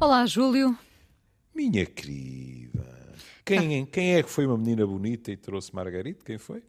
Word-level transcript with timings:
Olá, 0.00 0.24
Júlio. 0.24 0.78
Minha 1.54 1.84
querida. 1.84 3.14
Quem, 3.44 3.84
quem 3.84 4.14
é 4.14 4.22
que 4.22 4.30
foi 4.30 4.46
uma 4.46 4.56
menina 4.56 4.86
bonita 4.86 5.30
e 5.30 5.36
trouxe 5.36 5.74
Margarita? 5.74 6.24
Quem 6.24 6.38
foi? 6.38 6.64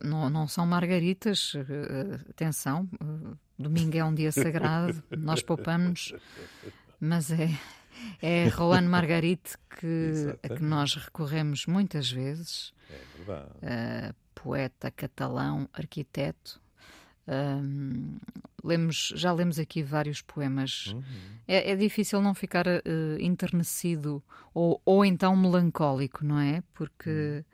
Não, 0.00 0.30
não 0.30 0.46
são 0.46 0.64
margaritas, 0.64 1.54
eh, 1.56 2.20
atenção, 2.30 2.88
eh, 3.00 3.36
domingo 3.58 3.96
é 3.96 4.04
um 4.04 4.14
dia 4.14 4.30
sagrado, 4.30 5.02
nós 5.18 5.42
poupamos, 5.42 6.14
mas 7.00 7.32
é, 7.32 7.50
é 8.22 8.46
Roland 8.46 8.86
Margarite 8.86 9.56
que, 9.68 10.38
a 10.40 10.48
que 10.48 10.62
nós 10.62 10.94
recorremos 10.94 11.66
muitas 11.66 12.08
vezes. 12.08 12.72
É 12.88 13.16
verdade. 13.16 13.50
Uh, 13.56 14.14
poeta 14.36 14.88
catalão, 14.92 15.68
arquiteto. 15.72 16.60
Um, 17.28 18.18
lemos, 18.62 19.12
já 19.16 19.32
lemos 19.32 19.58
aqui 19.58 19.82
vários 19.82 20.22
poemas. 20.22 20.86
Uhum. 20.88 21.02
É, 21.46 21.72
é, 21.72 21.76
difícil 21.76 22.20
não 22.20 22.34
ficar 22.34 22.66
uh, 22.66 22.80
enternecido 23.20 24.22
ou, 24.54 24.80
ou 24.84 25.04
então 25.04 25.36
melancólico, 25.36 26.24
não 26.24 26.38
é? 26.38 26.62
Porque 26.74 27.10
uhum. 27.10 27.44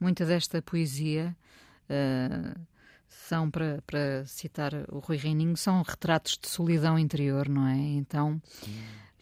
muita 0.00 0.24
desta 0.24 0.60
poesia 0.62 1.36
uh, 1.88 2.60
são, 3.08 3.50
para, 3.50 3.82
para 3.86 4.26
citar 4.26 4.72
o 4.90 4.98
Rui 4.98 5.16
Reininho, 5.16 5.56
são 5.56 5.82
retratos 5.82 6.38
de 6.40 6.48
solidão 6.48 6.98
interior, 6.98 7.48
não 7.48 7.66
é? 7.66 7.76
Então 7.76 8.40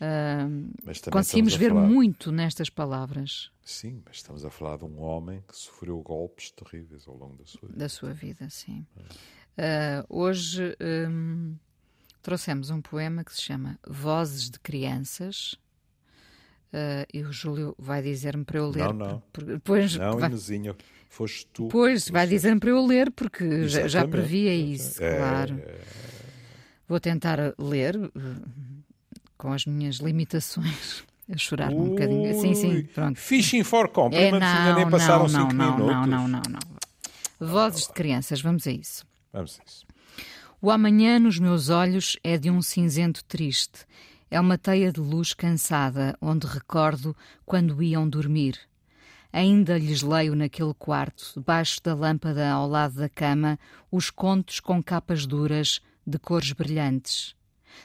uh, 0.00 1.10
conseguimos 1.10 1.54
ver 1.54 1.70
falar... 1.70 1.86
muito 1.86 2.32
nestas 2.32 2.68
palavras. 2.68 3.50
Sim, 3.64 4.02
mas 4.04 4.16
estamos 4.16 4.44
a 4.44 4.50
falar 4.50 4.78
de 4.78 4.84
um 4.84 5.00
homem 5.00 5.42
que 5.46 5.56
sofreu 5.56 6.00
golpes 6.02 6.50
terríveis 6.50 7.06
ao 7.06 7.16
longo 7.16 7.36
da 7.36 7.46
sua 7.46 7.68
vida. 7.68 7.78
Da 7.78 7.88
sua 7.88 8.12
vida, 8.12 8.50
sim. 8.50 8.84
Uh, 9.58 10.04
hoje 10.08 10.76
um, 10.80 11.54
trouxemos 12.22 12.70
um 12.70 12.80
poema 12.80 13.22
que 13.22 13.34
se 13.34 13.42
chama 13.42 13.78
Vozes 13.86 14.50
de 14.50 14.58
Crianças. 14.60 15.54
Uh, 16.72 17.04
e 17.12 17.22
o 17.22 17.30
Júlio 17.30 17.74
vai 17.78 18.00
dizer-me 18.00 18.44
para 18.44 18.58
eu 18.58 18.70
ler. 18.70 18.84
Não, 18.84 18.92
não. 18.92 19.22
Depois 19.46 19.94
não, 19.96 20.16
vai... 20.16 20.30
Inesinho, 20.30 20.74
foste 21.10 21.46
tu. 21.52 21.68
Pois, 21.68 22.08
vai 22.08 22.26
dizer-me 22.26 22.58
para 22.58 22.70
eu 22.70 22.84
ler, 22.86 23.10
porque 23.10 23.68
já, 23.68 23.86
já 23.86 24.08
previa 24.08 24.54
isso, 24.54 25.02
é, 25.02 25.18
claro. 25.18 25.58
É... 25.58 25.80
Vou 26.88 26.98
tentar 26.98 27.38
ler 27.58 27.96
uh, 27.96 28.10
com 29.36 29.52
as 29.52 29.66
minhas 29.66 29.96
limitações. 29.96 31.04
A 31.32 31.38
chorar 31.38 31.70
um 31.70 31.90
bocadinho. 31.90 32.40
Sim, 32.40 32.54
sim, 32.54 32.82
pronto. 32.82 33.18
Fishing 33.18 33.62
for 33.62 33.88
compliments, 33.88 34.34
é, 34.34 34.40
não, 34.40 34.46
ainda 34.46 34.74
nem 34.74 34.90
passaram 34.90 35.28
não, 35.28 35.48
não, 35.48 35.76
minutos. 35.76 35.86
Não, 35.86 36.06
não, 36.06 36.28
não, 36.28 36.42
não. 36.50 37.48
Vozes 37.48 37.86
de 37.86 37.92
crianças, 37.92 38.42
vamos 38.42 38.66
a 38.66 38.72
isso. 38.72 39.06
Vamos 39.32 39.58
a 39.60 39.64
isso. 39.64 39.86
O 40.60 40.70
amanhã 40.70 41.18
nos 41.18 41.38
meus 41.38 41.68
olhos 41.68 42.16
é 42.22 42.38
de 42.38 42.50
um 42.50 42.62
cinzento 42.62 43.24
triste. 43.24 43.86
É 44.30 44.40
uma 44.40 44.56
teia 44.56 44.92
de 44.92 45.00
luz 45.00 45.34
cansada, 45.34 46.16
onde 46.20 46.46
recordo 46.46 47.16
quando 47.44 47.82
iam 47.82 48.08
dormir. 48.08 48.58
Ainda 49.32 49.78
lhes 49.78 50.02
leio 50.02 50.36
naquele 50.36 50.74
quarto, 50.74 51.32
debaixo 51.34 51.80
da 51.82 51.94
lâmpada 51.94 52.50
ao 52.50 52.68
lado 52.68 52.96
da 52.96 53.08
cama, 53.08 53.58
os 53.90 54.10
contos 54.10 54.60
com 54.60 54.82
capas 54.82 55.26
duras, 55.26 55.80
de 56.06 56.18
cores 56.18 56.52
brilhantes. 56.52 57.34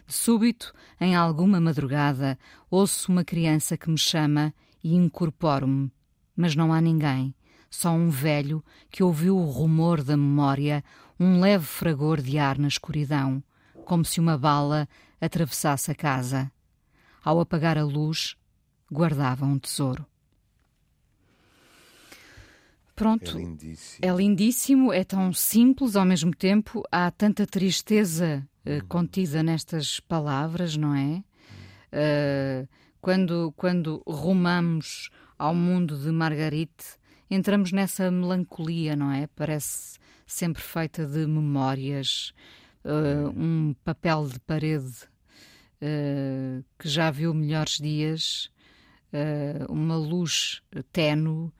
De 0.06 0.14
súbito, 0.14 0.73
em 1.00 1.16
alguma 1.16 1.61
madrugada, 1.61 2.38
ouço 2.70 3.11
uma 3.11 3.23
criança 3.23 3.78
que 3.78 3.89
me 3.89 3.98
chama 3.98 4.54
e 4.84 4.94
incorporo-me. 4.95 5.92
Mas 6.36 6.56
não 6.56 6.73
há 6.73 6.82
ninguém, 6.82 7.34
só 7.70 7.92
um 7.92 8.09
velho 8.09 8.64
que 8.89 9.04
ouviu 9.04 9.38
o 9.38 9.50
rumor 9.50 10.04
da 10.04 10.17
memória, 10.17 10.84
um 11.20 11.40
leve 11.40 11.66
fragor 11.66 12.22
de 12.22 12.38
ar 12.38 12.58
na 12.58 12.68
escuridão, 12.68 13.44
como 13.86 14.06
se 14.06 14.20
uma 14.20 14.38
bala 14.38 14.88
atravessasse 15.20 15.92
a 15.92 15.96
casa. 15.96 16.52
Ao 17.23 17.40
apagar 17.40 17.78
a 17.78 17.84
luz, 17.84 18.36
guardava 18.92 19.45
um 19.45 19.58
tesouro. 19.58 20.05
Pronto. 22.95 23.38
É 23.38 23.42
lindíssimo. 23.42 24.00
É 24.02 24.16
lindíssimo, 24.16 24.94
é 24.94 25.04
tão 25.04 25.32
simples 25.32 25.95
ao 25.95 26.04
mesmo 26.04 26.36
tempo, 26.36 26.82
há 26.92 27.11
tanta 27.11 27.45
tristeza 27.45 28.48
uh, 28.66 28.84
contida 28.88 29.44
nestas 29.44 29.99
palavras, 29.99 30.76
não 30.76 30.95
é? 30.95 31.23
Uh, 31.94 32.67
quando, 32.99 33.54
quando 33.55 34.02
rumamos 34.08 35.10
ao 35.38 35.54
mundo 35.54 35.95
de 35.95 36.11
Margarite, 36.11 36.98
entramos 37.30 37.72
nessa 37.72 38.10
melancolia, 38.10 38.95
não 38.95 39.11
é? 39.11 39.28
Parece 39.28 39.99
sempre 40.27 40.61
feita 40.61 41.08
de 41.08 41.26
memórias, 41.26 42.33
uh, 42.83 43.30
um 43.30 43.73
papel 43.86 44.27
de 44.27 44.39
parede 44.42 44.93
uh, 45.82 46.64
que 46.77 46.89
já 46.89 47.10
viu 47.10 47.33
melhores 47.33 47.77
dias, 47.77 48.52
uh, 49.14 49.71
uma 49.71 49.95
luz 49.95 50.61
tenue, 50.92 51.52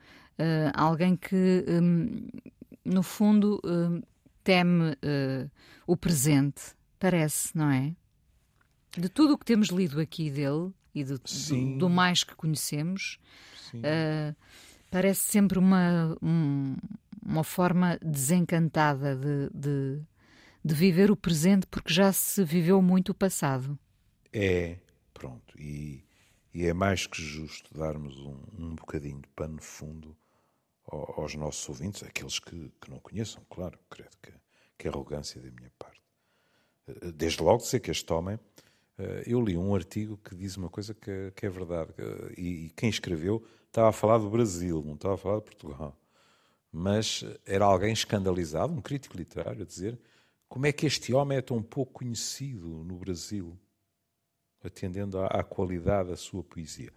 alguém 0.72 1.16
que, 1.16 1.64
um, 1.68 2.28
no 2.84 3.02
fundo, 3.02 3.60
teme 4.44 4.96
o 5.84 5.96
presente, 5.96 6.76
parece, 6.96 7.58
não 7.58 7.68
é? 7.68 7.92
De 8.96 9.08
tudo 9.08 9.34
o 9.34 9.38
que 9.38 9.44
temos 9.44 9.66
lido 9.66 9.98
aqui 10.00 10.30
dele 10.30 10.72
e 10.94 11.02
do, 11.02 11.18
do, 11.18 11.78
do 11.78 11.90
mais 11.90 12.22
que 12.22 12.36
conhecemos, 12.36 13.18
parece 14.92 15.24
sempre 15.24 15.58
uma, 15.58 16.16
um, 16.22 16.76
uma 17.28 17.44
forma 17.44 17.98
desencantada 18.02 19.14
de, 19.14 19.50
de, 19.52 20.02
de, 20.64 20.74
viver 20.74 21.10
o 21.10 21.16
presente 21.16 21.66
porque 21.66 21.92
já 21.92 22.10
se 22.10 22.42
viveu 22.42 22.80
muito 22.80 23.10
o 23.10 23.14
passado. 23.14 23.78
É, 24.32 24.78
pronto. 25.12 25.54
E, 25.58 26.02
e 26.54 26.64
é 26.64 26.72
mais 26.72 27.06
que 27.06 27.20
justo 27.20 27.76
darmos 27.78 28.16
um, 28.16 28.38
um 28.58 28.74
bocadinho 28.74 29.20
de 29.20 29.28
pano 29.36 29.60
fundo 29.60 30.16
aos 30.90 31.34
nossos 31.34 31.68
ouvintes, 31.68 32.02
aqueles 32.02 32.38
que, 32.38 32.72
que 32.80 32.90
não 32.90 32.98
conheçam, 32.98 33.42
claro, 33.50 33.78
credo 33.90 34.16
que, 34.22 34.32
que 34.78 34.88
arrogância 34.88 35.38
da 35.38 35.50
minha 35.50 35.70
parte. 35.78 36.00
Eh, 36.86 37.12
desde 37.12 37.42
logo 37.42 37.62
dizer 37.62 37.80
que 37.80 37.90
este 37.90 38.10
homem, 38.10 38.40
eh, 38.96 39.24
eu 39.26 39.38
li 39.42 39.54
um 39.54 39.74
artigo 39.74 40.16
que 40.16 40.34
diz 40.34 40.56
uma 40.56 40.70
coisa 40.70 40.94
que, 40.94 41.30
que 41.36 41.44
é 41.44 41.50
verdade, 41.50 41.92
e, 42.38 42.66
e 42.66 42.70
quem 42.70 42.88
escreveu 42.88 43.44
estava 43.66 43.90
a 43.90 43.92
falar 43.92 44.16
do 44.16 44.30
Brasil, 44.30 44.82
não 44.82 44.94
estava 44.94 45.12
a 45.12 45.18
falar 45.18 45.36
de 45.40 45.44
Portugal 45.44 45.94
mas 46.72 47.24
era 47.46 47.64
alguém 47.64 47.92
escandalizado, 47.92 48.72
um 48.72 48.80
crítico 48.80 49.16
literário, 49.16 49.62
a 49.62 49.66
dizer 49.66 49.98
como 50.48 50.66
é 50.66 50.72
que 50.72 50.86
este 50.86 51.12
homem 51.12 51.38
é 51.38 51.42
tão 51.42 51.62
pouco 51.62 51.94
conhecido 51.94 52.68
no 52.84 52.96
Brasil, 52.96 53.58
atendendo 54.62 55.18
à, 55.18 55.26
à 55.26 55.44
qualidade 55.44 56.10
da 56.10 56.16
sua 56.16 56.42
poesia. 56.42 56.92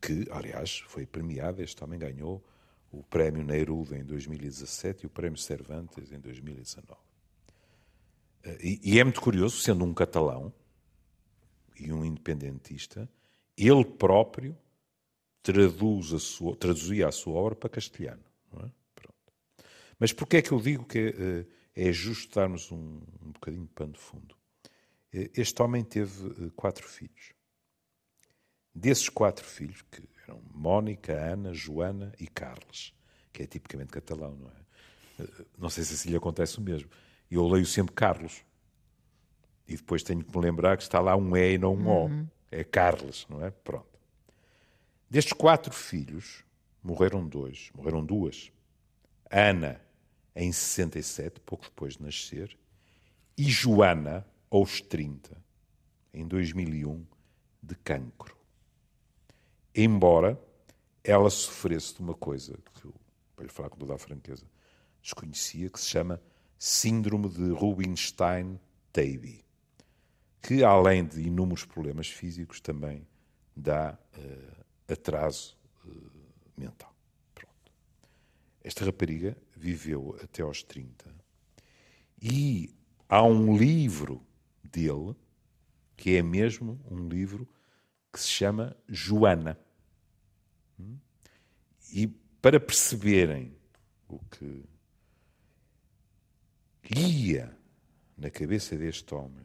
Que, 0.00 0.26
aliás, 0.30 0.80
foi 0.88 1.06
premiado, 1.06 1.62
este 1.62 1.82
homem 1.84 1.98
ganhou 1.98 2.44
o 2.90 3.02
Prémio 3.04 3.44
Neruda 3.44 3.96
em 3.96 4.04
2017 4.04 5.04
e 5.04 5.06
o 5.06 5.10
Prémio 5.10 5.38
Cervantes 5.38 6.10
em 6.10 6.18
2019. 6.18 7.00
Eh, 8.42 8.58
e, 8.60 8.94
e 8.94 8.98
é 8.98 9.04
muito 9.04 9.20
curioso, 9.20 9.58
sendo 9.58 9.84
um 9.84 9.94
catalão 9.94 10.52
e 11.78 11.92
um 11.92 12.04
independentista, 12.04 13.08
ele 13.56 13.84
próprio 13.84 14.56
traduz 15.42 16.12
a 16.12 16.18
sua, 16.18 16.56
traduzia 16.56 17.08
a 17.08 17.12
sua 17.12 17.34
obra 17.34 17.54
para 17.54 17.70
castelhano. 17.70 18.24
É? 18.64 18.70
Mas 20.00 20.14
porquê 20.14 20.38
é 20.38 20.42
que 20.42 20.50
eu 20.50 20.60
digo 20.60 20.86
que 20.86 21.10
uh, 21.10 21.46
é 21.76 21.92
justo 21.92 22.34
darmos 22.34 22.72
um, 22.72 23.02
um 23.22 23.32
bocadinho 23.32 23.66
de 23.66 23.72
pano 23.72 23.92
de 23.92 23.98
fundo? 23.98 24.34
Uh, 25.12 25.28
este 25.36 25.62
homem 25.62 25.84
teve 25.84 26.26
uh, 26.26 26.50
quatro 26.52 26.88
filhos. 26.88 27.34
Desses 28.74 29.10
quatro 29.10 29.44
filhos, 29.44 29.82
que 29.82 30.02
eram 30.26 30.40
Mónica, 30.54 31.12
Ana, 31.12 31.52
Joana 31.52 32.14
e 32.18 32.26
Carlos, 32.26 32.94
que 33.30 33.42
é 33.42 33.46
tipicamente 33.46 33.90
catalão, 33.90 34.34
não 34.36 34.48
é? 34.48 34.60
não 35.58 35.68
sei 35.68 35.84
se 35.84 35.92
assim 35.92 36.08
lhe 36.08 36.16
acontece 36.16 36.56
o 36.56 36.62
mesmo. 36.62 36.88
Eu 37.30 37.46
leio 37.46 37.66
sempre 37.66 37.94
Carlos. 37.94 38.42
E 39.68 39.76
depois 39.76 40.02
tenho 40.02 40.24
que 40.24 40.34
me 40.34 40.42
lembrar 40.42 40.78
que 40.78 40.82
está 40.82 40.98
lá 40.98 41.14
um 41.14 41.36
E 41.36 41.54
e 41.54 41.58
não 41.58 41.74
um 41.74 41.88
O. 41.88 42.06
Uhum. 42.06 42.26
É 42.50 42.64
Carlos, 42.64 43.26
não 43.28 43.44
é? 43.44 43.50
Pronto. 43.50 43.86
Destes 45.10 45.34
quatro 45.34 45.74
filhos, 45.74 46.42
morreram 46.82 47.28
dois, 47.28 47.70
morreram 47.74 48.02
duas. 48.02 48.50
Ana 49.30 49.80
em 50.40 50.50
67, 50.52 51.38
pouco 51.40 51.64
depois 51.64 51.98
de 51.98 52.02
nascer, 52.02 52.58
e 53.36 53.44
Joana, 53.44 54.26
aos 54.50 54.80
30, 54.80 55.36
em 56.14 56.26
2001, 56.26 57.04
de 57.62 57.74
cancro. 57.74 58.34
Embora 59.74 60.40
ela 61.04 61.28
sofresse 61.28 61.94
de 61.94 62.00
uma 62.00 62.14
coisa 62.14 62.58
que 62.74 62.86
eu, 62.86 62.94
para 63.36 63.44
lhe 63.44 63.52
falar 63.52 63.68
com 63.68 63.76
toda 63.76 63.94
a 63.94 63.98
franqueza, 63.98 64.46
desconhecia, 65.02 65.68
que 65.68 65.78
se 65.78 65.90
chama 65.90 66.22
Síndrome 66.58 67.28
de 67.28 67.50
Rubinstein-Teiby, 67.50 69.44
que 70.40 70.64
além 70.64 71.04
de 71.04 71.20
inúmeros 71.20 71.66
problemas 71.66 72.08
físicos 72.08 72.62
também 72.62 73.06
dá 73.54 73.98
uh, 74.16 74.92
atraso 74.92 75.58
uh, 75.84 76.10
mental. 76.56 76.94
Pronto. 77.34 77.72
Esta 78.64 78.86
rapariga 78.86 79.36
viveu 79.60 80.16
até 80.22 80.42
aos 80.42 80.62
30. 80.62 81.14
E 82.20 82.74
há 83.06 83.22
um 83.22 83.56
livro 83.56 84.26
dele, 84.64 85.14
que 85.96 86.16
é 86.16 86.22
mesmo 86.22 86.80
um 86.90 87.08
livro 87.08 87.46
que 88.10 88.18
se 88.18 88.28
chama 88.28 88.74
Joana. 88.88 89.58
E 91.92 92.06
para 92.40 92.58
perceberem 92.58 93.54
o 94.08 94.18
que 94.18 94.64
ia 96.96 97.54
na 98.16 98.30
cabeça 98.30 98.76
deste 98.76 99.14
homem, 99.14 99.44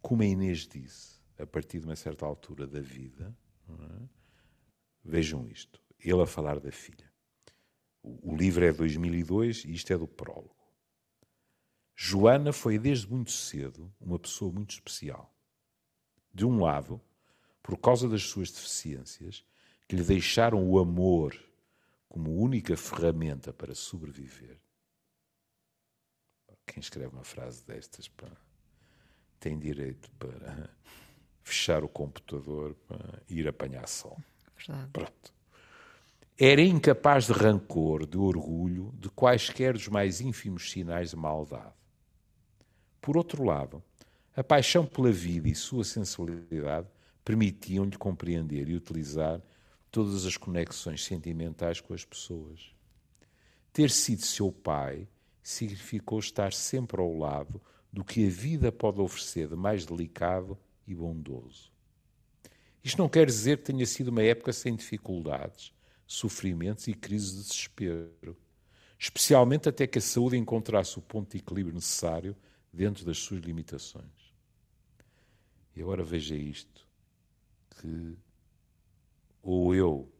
como 0.00 0.22
a 0.22 0.26
Inês 0.26 0.68
disse, 0.68 1.18
a 1.36 1.46
partir 1.46 1.80
de 1.80 1.86
uma 1.86 1.96
certa 1.96 2.24
altura 2.24 2.66
da 2.66 2.80
vida, 2.80 3.36
é? 3.68 4.08
vejam 5.04 5.48
isto. 5.48 5.80
Ele 5.98 6.22
a 6.22 6.26
falar 6.26 6.60
da 6.60 6.70
filha. 6.70 7.09
O 8.02 8.34
livro 8.34 8.64
é 8.64 8.72
de 8.72 8.78
2002 8.78 9.64
e 9.64 9.74
isto 9.74 9.92
é 9.92 9.98
do 9.98 10.08
prólogo. 10.08 10.56
Joana 11.94 12.52
foi 12.52 12.78
desde 12.78 13.10
muito 13.10 13.30
cedo 13.30 13.92
uma 14.00 14.18
pessoa 14.18 14.50
muito 14.50 14.70
especial. 14.70 15.34
De 16.32 16.46
um 16.46 16.60
lado, 16.60 17.00
por 17.62 17.76
causa 17.78 18.08
das 18.08 18.22
suas 18.22 18.50
deficiências, 18.50 19.44
que 19.86 19.96
lhe 19.96 20.02
deixaram 20.02 20.66
o 20.66 20.78
amor 20.78 21.36
como 22.08 22.40
única 22.40 22.76
ferramenta 22.76 23.52
para 23.52 23.74
sobreviver. 23.74 24.58
Quem 26.66 26.80
escreve 26.80 27.14
uma 27.14 27.24
frase 27.24 27.64
destas 27.64 28.08
pá, 28.08 28.30
tem 29.38 29.58
direito 29.58 30.10
para 30.12 30.70
fechar 31.42 31.82
o 31.82 31.88
computador 31.88 32.74
para 32.86 33.22
ir 33.28 33.48
apanhar 33.48 33.86
sol. 33.88 34.18
Verdade. 34.56 34.90
Pronto. 34.92 35.39
Era 36.42 36.62
incapaz 36.62 37.26
de 37.26 37.34
rancor, 37.34 38.06
de 38.06 38.16
orgulho, 38.16 38.94
de 38.98 39.10
quaisquer 39.10 39.74
dos 39.74 39.88
mais 39.88 40.22
ínfimos 40.22 40.70
sinais 40.70 41.10
de 41.10 41.16
maldade. 41.16 41.74
Por 42.98 43.18
outro 43.18 43.44
lado, 43.44 43.82
a 44.34 44.42
paixão 44.42 44.86
pela 44.86 45.12
vida 45.12 45.50
e 45.50 45.54
sua 45.54 45.84
sensibilidade 45.84 46.88
permitiam-lhe 47.22 47.98
compreender 47.98 48.70
e 48.70 48.74
utilizar 48.74 49.42
todas 49.90 50.24
as 50.24 50.38
conexões 50.38 51.04
sentimentais 51.04 51.78
com 51.78 51.92
as 51.92 52.06
pessoas. 52.06 52.74
Ter 53.70 53.90
sido 53.90 54.22
seu 54.22 54.50
pai 54.50 55.06
significou 55.42 56.20
estar 56.20 56.54
sempre 56.54 57.02
ao 57.02 57.18
lado 57.18 57.60
do 57.92 58.02
que 58.02 58.26
a 58.26 58.30
vida 58.30 58.72
pode 58.72 58.98
oferecer 58.98 59.46
de 59.46 59.56
mais 59.56 59.84
delicado 59.84 60.56
e 60.86 60.94
bondoso. 60.94 61.70
Isto 62.82 62.96
não 62.96 63.10
quer 63.10 63.26
dizer 63.26 63.58
que 63.58 63.64
tenha 63.64 63.84
sido 63.84 64.08
uma 64.08 64.22
época 64.22 64.54
sem 64.54 64.74
dificuldades, 64.74 65.78
sofrimentos 66.10 66.88
e 66.88 66.92
crises 66.92 67.30
de 67.30 67.42
desespero, 67.44 68.36
especialmente 68.98 69.68
até 69.68 69.86
que 69.86 69.98
a 69.98 70.02
saúde 70.02 70.36
encontrasse 70.36 70.98
o 70.98 71.02
ponto 71.02 71.30
de 71.30 71.38
equilíbrio 71.38 71.72
necessário 71.72 72.36
dentro 72.72 73.04
das 73.04 73.16
suas 73.18 73.40
limitações. 73.40 74.34
E 75.74 75.80
agora 75.80 76.02
veja 76.02 76.34
isto, 76.34 76.84
que 77.80 78.18
ou 79.40 79.72
eu 79.72 80.12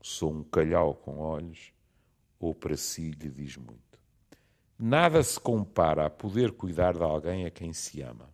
sou 0.00 0.32
um 0.32 0.42
calhau 0.42 0.94
com 0.94 1.18
olhos, 1.18 1.74
ou 2.40 2.54
para 2.54 2.74
si 2.74 3.10
lhe 3.10 3.28
diz 3.28 3.58
muito. 3.58 4.00
Nada 4.78 5.22
se 5.22 5.38
compara 5.38 6.06
a 6.06 6.10
poder 6.10 6.52
cuidar 6.52 6.94
de 6.94 7.02
alguém 7.02 7.44
a 7.44 7.50
quem 7.50 7.70
se 7.74 8.00
ama. 8.00 8.30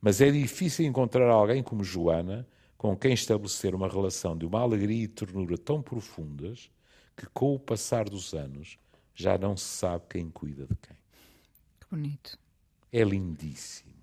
Mas 0.00 0.22
é 0.22 0.30
difícil 0.30 0.86
encontrar 0.86 1.28
alguém 1.28 1.62
como 1.62 1.84
Joana 1.84 2.48
com 2.76 2.96
quem 2.96 3.12
estabelecer 3.14 3.74
uma 3.74 3.88
relação 3.88 4.36
de 4.36 4.44
uma 4.46 4.60
alegria 4.60 5.04
e 5.04 5.08
ternura 5.08 5.56
tão 5.56 5.80
profundas 5.82 6.70
que, 7.16 7.26
com 7.32 7.54
o 7.54 7.58
passar 7.58 8.08
dos 8.08 8.34
anos, 8.34 8.78
já 9.14 9.38
não 9.38 9.56
se 9.56 9.64
sabe 9.64 10.04
quem 10.10 10.30
cuida 10.30 10.66
de 10.66 10.76
quem. 10.76 10.96
Que 11.80 11.86
bonito. 11.90 12.38
É 12.92 13.02
lindíssimo. 13.02 13.94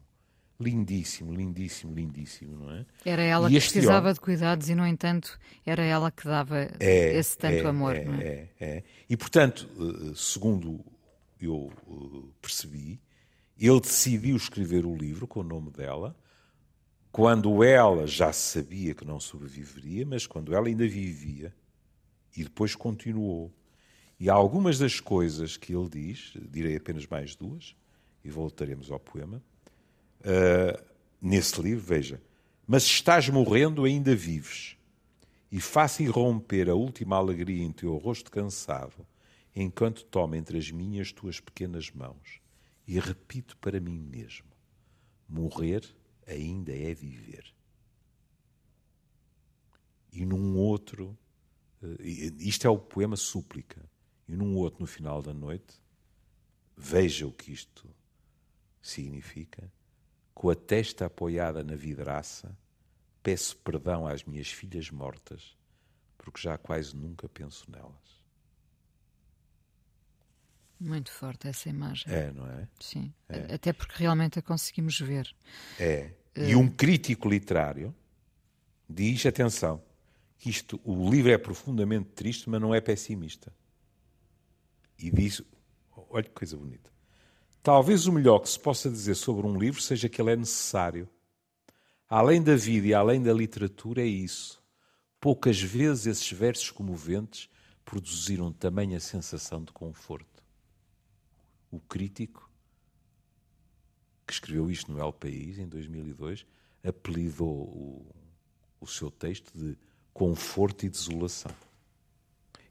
Lindíssimo, 0.59 1.33
lindíssimo, 1.33 1.93
lindíssimo, 1.93 2.57
não 2.57 2.71
é? 2.71 2.85
Era 3.03 3.21
ela 3.21 3.47
E 3.49 3.53
que 3.53 3.59
precisava 3.59 3.99
homem- 4.07 4.13
de 4.13 4.19
cuidados 4.19 4.69
e, 4.69 4.75
no 4.75 4.85
entanto, 4.87 5.37
era 5.65 5.83
ela 5.83 6.09
que 6.09 6.23
dava 6.25 6.69
É, 6.79 7.15
esse 7.17 7.37
tanto 7.37 7.55
é, 7.55 7.65
amor, 7.65 7.95
é, 7.95 8.05
não 8.05 8.13
é? 8.15 8.23
é, 8.23 8.49
é. 8.59 8.83
E, 9.09 9.17
portanto, 9.17 9.67
eh, 9.77 10.13
segundo 10.15 10.83
eu 11.41 11.71
eh, 11.87 12.29
percebi, 12.41 13.01
ele 13.59 13.79
decidiu 13.81 14.35
escrever 14.37 14.85
o 14.85 14.95
livro 14.95 15.27
com 15.27 15.41
o 15.41 15.43
nome 15.43 15.69
dela, 15.71 16.15
quando 17.13 17.63
ela 17.63 18.07
já 18.07 18.33
sabia 18.33 18.95
que 18.95 19.05
não 19.05 19.19
sobreviveria, 19.19 20.03
mas 20.03 20.25
quando 20.25 20.55
ela 20.55 20.67
ainda 20.67 20.87
vivia, 20.87 21.53
e 22.35 22.43
depois 22.43 22.75
continuou. 22.75 23.53
E 24.19 24.31
algumas 24.31 24.79
das 24.79 24.99
coisas 24.99 25.55
que 25.55 25.75
ele 25.75 25.87
diz, 25.87 26.33
direi 26.49 26.75
apenas 26.75 27.05
mais 27.05 27.35
duas, 27.35 27.75
e 28.25 28.31
voltaremos 28.31 28.89
ao 28.89 28.99
poema, 28.99 29.39
eh, 30.23 30.83
nesse 31.21 31.61
livro, 31.61 31.85
veja, 31.85 32.19
mas 32.65 32.83
estás 32.83 33.29
morrendo, 33.29 33.85
ainda 33.85 34.15
vives 34.15 34.75
e 35.51 35.61
faça 35.61 36.01
irromper 36.01 36.67
a 36.67 36.73
última 36.73 37.15
alegria 37.15 37.63
em 37.63 37.71
teu 37.71 37.95
rosto 37.95 38.31
cansado, 38.31 39.05
enquanto 39.55 40.03
tomo 40.05 40.33
entre 40.33 40.57
as 40.57 40.71
minhas 40.71 41.11
tuas 41.11 41.39
pequenas 41.39 41.91
mãos 41.91 42.41
e 42.87 42.99
repito 42.99 43.55
para 43.57 43.79
mim 43.79 43.99
mesmo: 43.99 44.47
morrer 45.29 45.83
ainda 46.27 46.71
é 46.71 46.93
viver. 46.93 47.53
E 50.11 50.25
num 50.25 50.57
outro, 50.57 51.17
eh, 51.81 52.03
isto 52.39 52.67
é 52.67 52.69
o 52.69 52.77
poema 52.77 53.15
Súplica, 53.15 53.83
e 54.27 54.35
num 54.35 54.55
outro, 54.55 54.81
no 54.81 54.87
final 54.87 55.21
da 55.21 55.33
noite, 55.33 55.81
veja 56.77 57.27
o 57.27 57.31
que 57.31 57.51
isto 57.51 57.87
significa. 58.81 59.71
Com 60.33 60.49
a 60.49 60.55
testa 60.55 61.05
apoiada 61.05 61.63
na 61.63 61.75
vidraça, 61.75 62.57
peço 63.21 63.57
perdão 63.57 64.07
às 64.07 64.23
minhas 64.23 64.49
filhas 64.49 64.89
mortas, 64.89 65.57
porque 66.17 66.41
já 66.41 66.57
quase 66.57 66.95
nunca 66.95 67.29
penso 67.29 67.69
nelas. 67.69 68.22
Muito 70.83 71.11
forte 71.11 71.47
essa 71.47 71.69
imagem. 71.69 72.13
É, 72.13 72.29
não 72.33 72.45
é? 72.45 72.67
Sim. 72.77 73.13
Até 73.53 73.71
porque 73.71 73.95
realmente 73.97 74.37
a 74.37 74.41
conseguimos 74.41 74.99
ver. 74.99 75.33
É. 75.79 76.11
E 76.35 76.55
um 76.57 76.67
crítico 76.67 77.29
literário 77.29 77.95
diz, 78.89 79.25
atenção, 79.25 79.81
que 80.37 80.49
isto, 80.49 80.81
o 80.83 81.09
livro 81.09 81.31
é 81.31 81.37
profundamente 81.37 82.09
triste, 82.09 82.49
mas 82.49 82.59
não 82.59 82.75
é 82.75 82.81
pessimista. 82.81 83.53
E 84.99 85.09
diz, 85.09 85.41
olha 86.09 86.23
que 86.23 86.31
coisa 86.31 86.57
bonita. 86.57 86.91
Talvez 87.61 88.05
o 88.05 88.11
melhor 88.11 88.39
que 88.39 88.49
se 88.49 88.59
possa 88.59 88.89
dizer 88.89 89.15
sobre 89.15 89.47
um 89.47 89.57
livro 89.57 89.81
seja 89.81 90.09
que 90.09 90.21
ele 90.21 90.31
é 90.31 90.35
necessário. 90.35 91.07
Além 92.09 92.43
da 92.43 92.57
vida 92.57 92.87
e 92.87 92.93
além 92.93 93.23
da 93.23 93.31
literatura, 93.31 94.01
é 94.01 94.05
isso. 94.05 94.61
Poucas 95.17 95.61
vezes 95.61 96.07
esses 96.07 96.29
versos 96.29 96.69
comoventes 96.71 97.49
produziram 97.85 98.51
tamanha 98.51 98.99
sensação 98.99 99.63
de 99.63 99.71
conforto. 99.71 100.32
O 101.73 101.79
crítico 101.79 102.47
que 104.27 104.31
escreveu 104.31 104.69
isto 104.69 104.91
no 104.91 104.99
El 104.99 105.11
País, 105.11 105.57
em 105.57 105.67
2002, 105.67 106.45
apelidou 106.83 107.49
o, 107.49 108.05
o 108.79 108.85
seu 108.85 109.09
texto 109.09 109.51
de 109.57 109.75
Conforto 110.13 110.85
e 110.85 110.89
Desolação. 110.89 111.51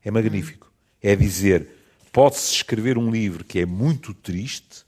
É 0.04 0.08
magnífico. 0.08 0.72
É 1.00 1.16
dizer, 1.16 1.68
pode-se 2.12 2.52
escrever 2.52 2.96
um 2.96 3.10
livro 3.10 3.42
que 3.42 3.58
é 3.58 3.66
muito 3.66 4.14
triste 4.14 4.86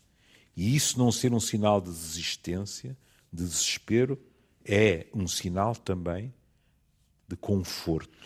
e 0.56 0.76
isso 0.76 0.96
não 0.96 1.10
ser 1.10 1.32
um 1.32 1.40
sinal 1.40 1.80
de 1.80 1.90
desistência, 1.90 2.96
de 3.32 3.42
desespero, 3.42 4.16
é 4.64 5.08
um 5.12 5.26
sinal 5.26 5.74
também 5.74 6.32
de 7.26 7.34
conforto. 7.34 8.16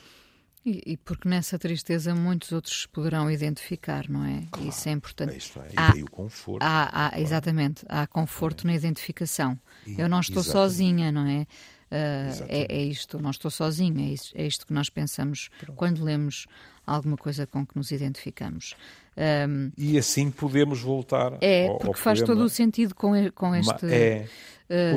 E, 0.71 0.83
e 0.93 0.97
porque 0.97 1.29
nessa 1.29 1.59
tristeza 1.59 2.15
muitos 2.15 2.53
outros 2.53 2.83
se 2.83 2.89
poderão 2.89 3.31
identificar, 3.31 4.09
não 4.09 4.25
é? 4.25 4.45
Isso 4.67 4.89
é 4.89 4.93
importante. 4.93 5.37
Isto 5.37 5.61
é, 5.61 5.69
e 5.73 5.75
Há- 5.77 6.05
o 6.05 6.11
conforto. 6.11 6.63
Há, 6.63 7.09
há- 7.15 7.21
exatamente, 7.21 7.85
há 7.89 8.07
conforto 8.07 8.67
na 8.67 8.75
identificação. 8.75 9.59
E- 9.87 9.99
Eu 10.01 10.09
não 10.09 10.21
estou 10.21 10.43
exatamente. 10.43 10.71
sozinha, 10.71 11.13
não 11.13 11.27
é? 11.27 11.47
Exatamente. 11.91 12.53
é, 12.53 12.77
é 12.77 12.83
isto, 12.85 13.19
não 13.19 13.31
estou 13.31 13.51
sozinha, 13.51 14.07
é 14.07 14.13
isto, 14.13 14.37
é 14.37 14.47
isto 14.47 14.67
que 14.67 14.75
nós 14.75 14.91
pensamos 14.91 15.49
quando 15.75 16.05
lemos 16.05 16.47
alguma 16.87 17.17
coisa 17.17 17.47
com 17.47 17.65
que 17.67 17.75
nos 17.77 17.91
identificamos. 17.91 18.75
Ahm, 19.17 19.71
E 19.77 19.97
assim 19.97 20.31
podemos 20.31 20.81
voltar 20.83 21.39
é, 21.41 21.65
ao, 21.67 21.73
ao 21.73 21.79
porque 21.79 21.99
faz 22.01 22.19
poema. 22.21 22.35
todo 22.35 22.45
o 22.45 22.49
sentido 22.51 22.95
com, 22.95 23.13
com 23.35 23.55
este. 23.55 23.87
É, 23.87 24.27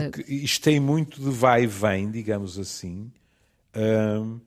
porque 0.09 0.25
isto 0.33 0.63
tem 0.63 0.81
muito 0.81 1.21
de 1.21 1.29
vai 1.29 1.63
e 1.63 1.67
vem, 1.67 2.11
digamos 2.11 2.59
assim, 2.59 3.09
hum, 3.73 4.39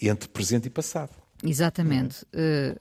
entre 0.00 0.28
presente 0.28 0.66
e 0.66 0.70
passado. 0.70 1.10
Exatamente. 1.42 2.26
Eh, 2.32 2.76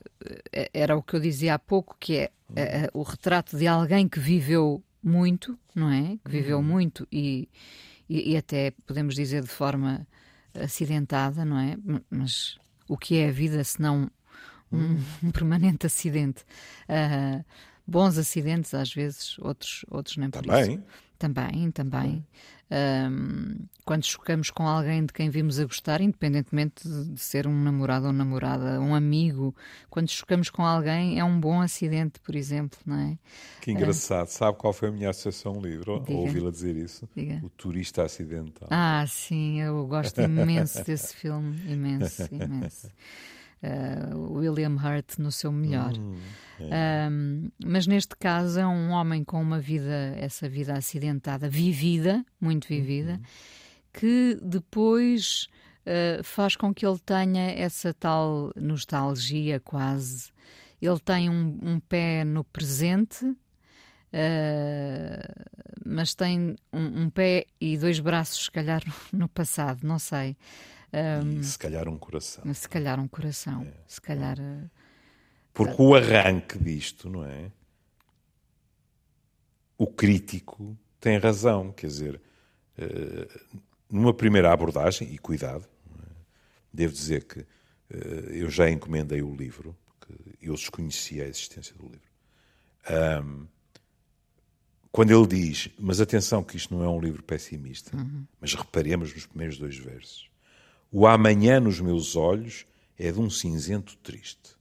eh, 0.51 0.69
era 0.73 0.95
o 0.95 1.03
que 1.03 1.15
eu 1.15 1.19
dizia 1.19 1.55
há 1.55 1.59
pouco, 1.59 1.95
que 1.99 2.17
é 2.17 2.31
eh, 2.55 2.89
o 2.93 3.03
retrato 3.03 3.57
de 3.57 3.67
alguém 3.67 4.07
que 4.07 4.19
viveu 4.19 4.83
muito, 5.03 5.57
não 5.75 5.89
é? 5.89 6.17
Que 6.23 6.31
viveu 6.31 6.61
muito 6.61 7.07
e, 7.11 7.47
e, 8.09 8.33
e 8.33 8.37
até 8.37 8.71
podemos 8.85 9.15
dizer 9.15 9.41
de 9.43 9.47
forma 9.47 10.07
acidentada, 10.53 11.45
não 11.45 11.59
é? 11.59 11.77
Mas 12.09 12.57
o 12.87 12.97
que 12.97 13.17
é 13.17 13.29
a 13.29 13.31
vida 13.31 13.63
se 13.63 13.81
não 13.81 14.09
um, 14.71 14.99
um 15.23 15.31
permanente 15.31 15.85
acidente? 15.85 16.43
Bons 17.85 18.17
acidentes, 18.17 18.73
às 18.73 18.93
vezes, 18.93 19.37
outros, 19.39 19.85
outros 19.89 20.17
nem 20.17 20.29
por 20.29 20.43
também. 20.43 20.73
isso. 20.73 20.83
Também, 21.17 21.71
também. 21.71 22.27
Um, 22.69 23.65
quando 23.85 24.05
chocamos 24.05 24.49
com 24.49 24.67
alguém 24.67 25.05
de 25.05 25.13
quem 25.13 25.29
vimos 25.29 25.57
a 25.59 25.63
gostar, 25.63 26.01
independentemente 26.01 26.85
de, 26.85 27.17
ser 27.17 27.47
um 27.47 27.63
namorado 27.63 28.07
ou 28.07 28.13
namorada, 28.13 28.81
um 28.81 28.93
amigo, 28.93 29.55
quando 29.89 30.09
chocamos 30.09 30.49
com 30.49 30.65
alguém 30.65 31.17
é 31.17 31.23
um 31.23 31.39
bom 31.39 31.61
acidente, 31.61 32.19
por 32.19 32.35
exemplo, 32.35 32.77
não 32.85 32.99
é? 32.99 33.17
Que 33.61 33.71
engraçado. 33.71 34.27
Uh, 34.27 34.31
Sabe 34.31 34.57
qual 34.57 34.73
foi 34.73 34.89
a 34.89 34.91
minha 34.91 35.09
associação 35.09 35.61
livro? 35.61 36.03
Ouvi-la 36.09 36.51
dizer 36.51 36.75
isso? 36.75 37.07
Diga. 37.15 37.39
O 37.41 37.49
Turista 37.49 38.03
Acidental. 38.03 38.67
Ah, 38.69 39.05
sim, 39.07 39.61
eu 39.61 39.87
gosto 39.87 40.19
imenso 40.21 40.83
desse 40.83 41.15
filme, 41.15 41.57
imenso, 41.71 42.27
imenso. 42.29 42.91
Uh, 43.63 44.37
William 44.37 44.75
Hurt 44.75 45.17
no 45.17 45.31
seu 45.31 45.51
melhor. 45.51 45.97
Hum, 45.97 46.15
é. 46.59 47.09
um, 47.09 47.49
mas 47.65 47.87
neste 47.87 48.15
caso 48.15 48.59
é 48.59 48.67
um 48.67 48.91
homem 48.91 49.23
com 49.23 49.41
uma 49.41 49.59
vida, 49.59 50.13
essa 50.15 50.47
vida 50.47 50.73
acidentada, 50.73 51.49
vivida, 51.49 52.23
muito 52.39 52.67
vivida, 52.67 53.13
uhum. 53.13 53.19
que 53.93 54.39
depois 54.43 55.47
uh, 55.87 56.23
faz 56.23 56.55
com 56.55 56.73
que 56.73 56.85
ele 56.85 56.99
tenha 56.99 57.51
essa 57.51 57.93
tal 57.93 58.51
nostalgia 58.55 59.59
quase. 59.59 60.31
Ele 60.81 60.99
tem 60.99 61.29
um, 61.29 61.57
um 61.63 61.79
pé 61.79 62.23
no 62.23 62.43
presente, 62.43 63.25
uh, 63.25 63.37
mas 65.85 66.13
tem 66.13 66.55
um, 66.71 67.03
um, 67.03 67.09
pé 67.09 67.45
e 67.59 67.77
dois 67.77 67.99
braços, 67.99 68.45
se 68.45 68.51
calhar, 68.51 68.83
no 69.11 69.27
passado, 69.27 69.79
não 69.83 69.97
sei. 69.97 70.37
Um, 70.93 71.41
e 71.41 71.43
se 71.43 71.57
calhar 71.57 71.87
um 71.87 71.97
coração. 71.97 72.53
Se 72.53 72.69
calhar 72.69 72.99
um 72.99 73.07
coração. 73.07 73.63
É. 73.63 73.73
Se 73.87 73.99
calhar. 73.99 74.39
Eh, 74.39 74.69
Porque 75.53 75.81
o 75.81 75.95
arranque 75.95 76.57
disto, 76.57 77.09
não 77.09 77.25
é? 77.25 77.51
O 79.77 79.85
crítico 79.85 80.77
tem 80.99 81.17
razão, 81.17 81.71
quer 81.71 81.87
dizer, 81.87 82.21
eh, 82.77 83.27
numa 83.89 84.13
primeira 84.13 84.51
abordagem, 84.51 85.13
e 85.13 85.17
cuidado, 85.17 85.67
é? 85.99 86.05
devo 86.73 86.93
dizer 86.93 87.25
que 87.25 87.39
eh, 87.89 88.29
eu 88.31 88.49
já 88.49 88.69
encomendei 88.69 89.21
o 89.21 89.35
livro, 89.35 89.75
porque 89.85 90.13
eu 90.41 90.53
desconhecia 90.53 91.25
a 91.25 91.27
existência 91.27 91.75
do 91.75 91.83
livro. 91.83 92.07
Um, 92.89 93.47
quando 94.91 95.11
ele 95.11 95.27
diz, 95.27 95.69
mas 95.77 95.99
atenção 95.99 96.43
que 96.43 96.57
isto 96.57 96.73
não 96.73 96.83
é 96.83 96.89
um 96.89 96.99
livro 96.99 97.21
pessimista, 97.21 97.95
uhum. 97.95 98.25
mas 98.39 98.53
reparemos 98.53 99.13
nos 99.13 99.25
primeiros 99.25 99.57
dois 99.57 99.77
versos. 99.77 100.26
O 100.91 101.05
amanhã 101.05 101.59
nos 101.59 101.79
meus 101.79 102.15
olhos 102.15 102.65
é 102.97 103.11
de 103.11 103.19
um 103.19 103.29
cinzento 103.29 103.97
triste. 103.97 104.55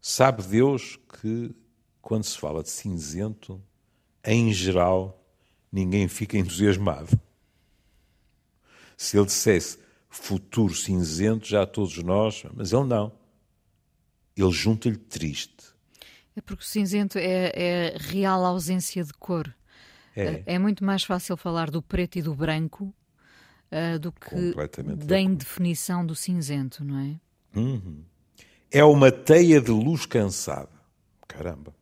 Sabe 0.00 0.42
Deus 0.42 0.98
que, 1.20 1.54
quando 2.00 2.24
se 2.24 2.38
fala 2.38 2.62
de 2.62 2.70
cinzento, 2.70 3.62
em 4.24 4.52
geral, 4.52 5.24
ninguém 5.70 6.08
fica 6.08 6.36
entusiasmado. 6.36 7.18
Se 8.96 9.16
ele 9.16 9.26
dissesse 9.26 9.78
futuro 10.08 10.74
cinzento, 10.74 11.46
já 11.46 11.64
todos 11.64 11.96
nós, 11.98 12.44
mas 12.54 12.72
ele 12.72 12.84
não. 12.84 13.12
Ele 14.36 14.50
junta-lhe 14.50 14.96
triste. 14.96 15.70
É 16.34 16.40
porque 16.40 16.64
o 16.64 16.66
cinzento 16.66 17.18
é, 17.18 17.52
é 17.54 17.96
real 17.98 18.44
ausência 18.44 19.04
de 19.04 19.12
cor. 19.14 19.54
É. 20.16 20.42
é 20.44 20.58
muito 20.58 20.84
mais 20.84 21.04
fácil 21.04 21.36
falar 21.36 21.70
do 21.70 21.80
preto 21.80 22.18
e 22.18 22.22
do 22.22 22.34
branco 22.34 22.92
uh, 23.70 23.98
do 23.98 24.12
que 24.12 24.54
da 24.96 25.18
indefinição 25.18 26.04
do 26.04 26.14
cinzento, 26.14 26.84
não 26.84 26.98
é? 26.98 27.20
Uhum. 27.58 28.04
É 28.70 28.84
uma 28.84 29.10
teia 29.10 29.60
de 29.60 29.70
luz 29.70 30.06
cansada. 30.06 30.70
Caramba. 31.26 31.74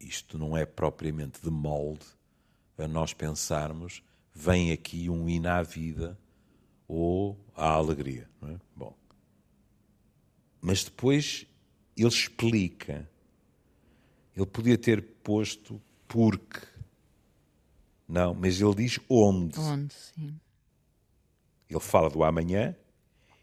Isto 0.00 0.38
não 0.38 0.56
é 0.56 0.64
propriamente 0.64 1.40
de 1.42 1.50
molde 1.50 2.06
a 2.78 2.88
nós 2.88 3.12
pensarmos 3.12 4.02
vem 4.34 4.72
aqui 4.72 5.08
um 5.10 5.28
hino 5.28 5.48
à 5.48 5.62
vida 5.62 6.18
ou 6.88 7.38
à 7.54 7.68
alegria. 7.70 8.28
Não 8.40 8.50
é? 8.50 8.56
Bom. 8.74 8.96
Mas 10.60 10.84
depois 10.84 11.46
ele 11.96 12.08
explica. 12.08 13.08
Ele 14.34 14.46
podia 14.46 14.78
ter 14.78 15.02
posto 15.22 15.80
porque 16.08 16.60
não, 18.12 18.34
mas 18.34 18.60
ele 18.60 18.74
diz 18.74 19.00
onde. 19.08 19.58
Onde, 19.58 19.94
sim. 19.94 20.38
Ele 21.66 21.80
fala 21.80 22.10
do 22.10 22.22
amanhã 22.22 22.76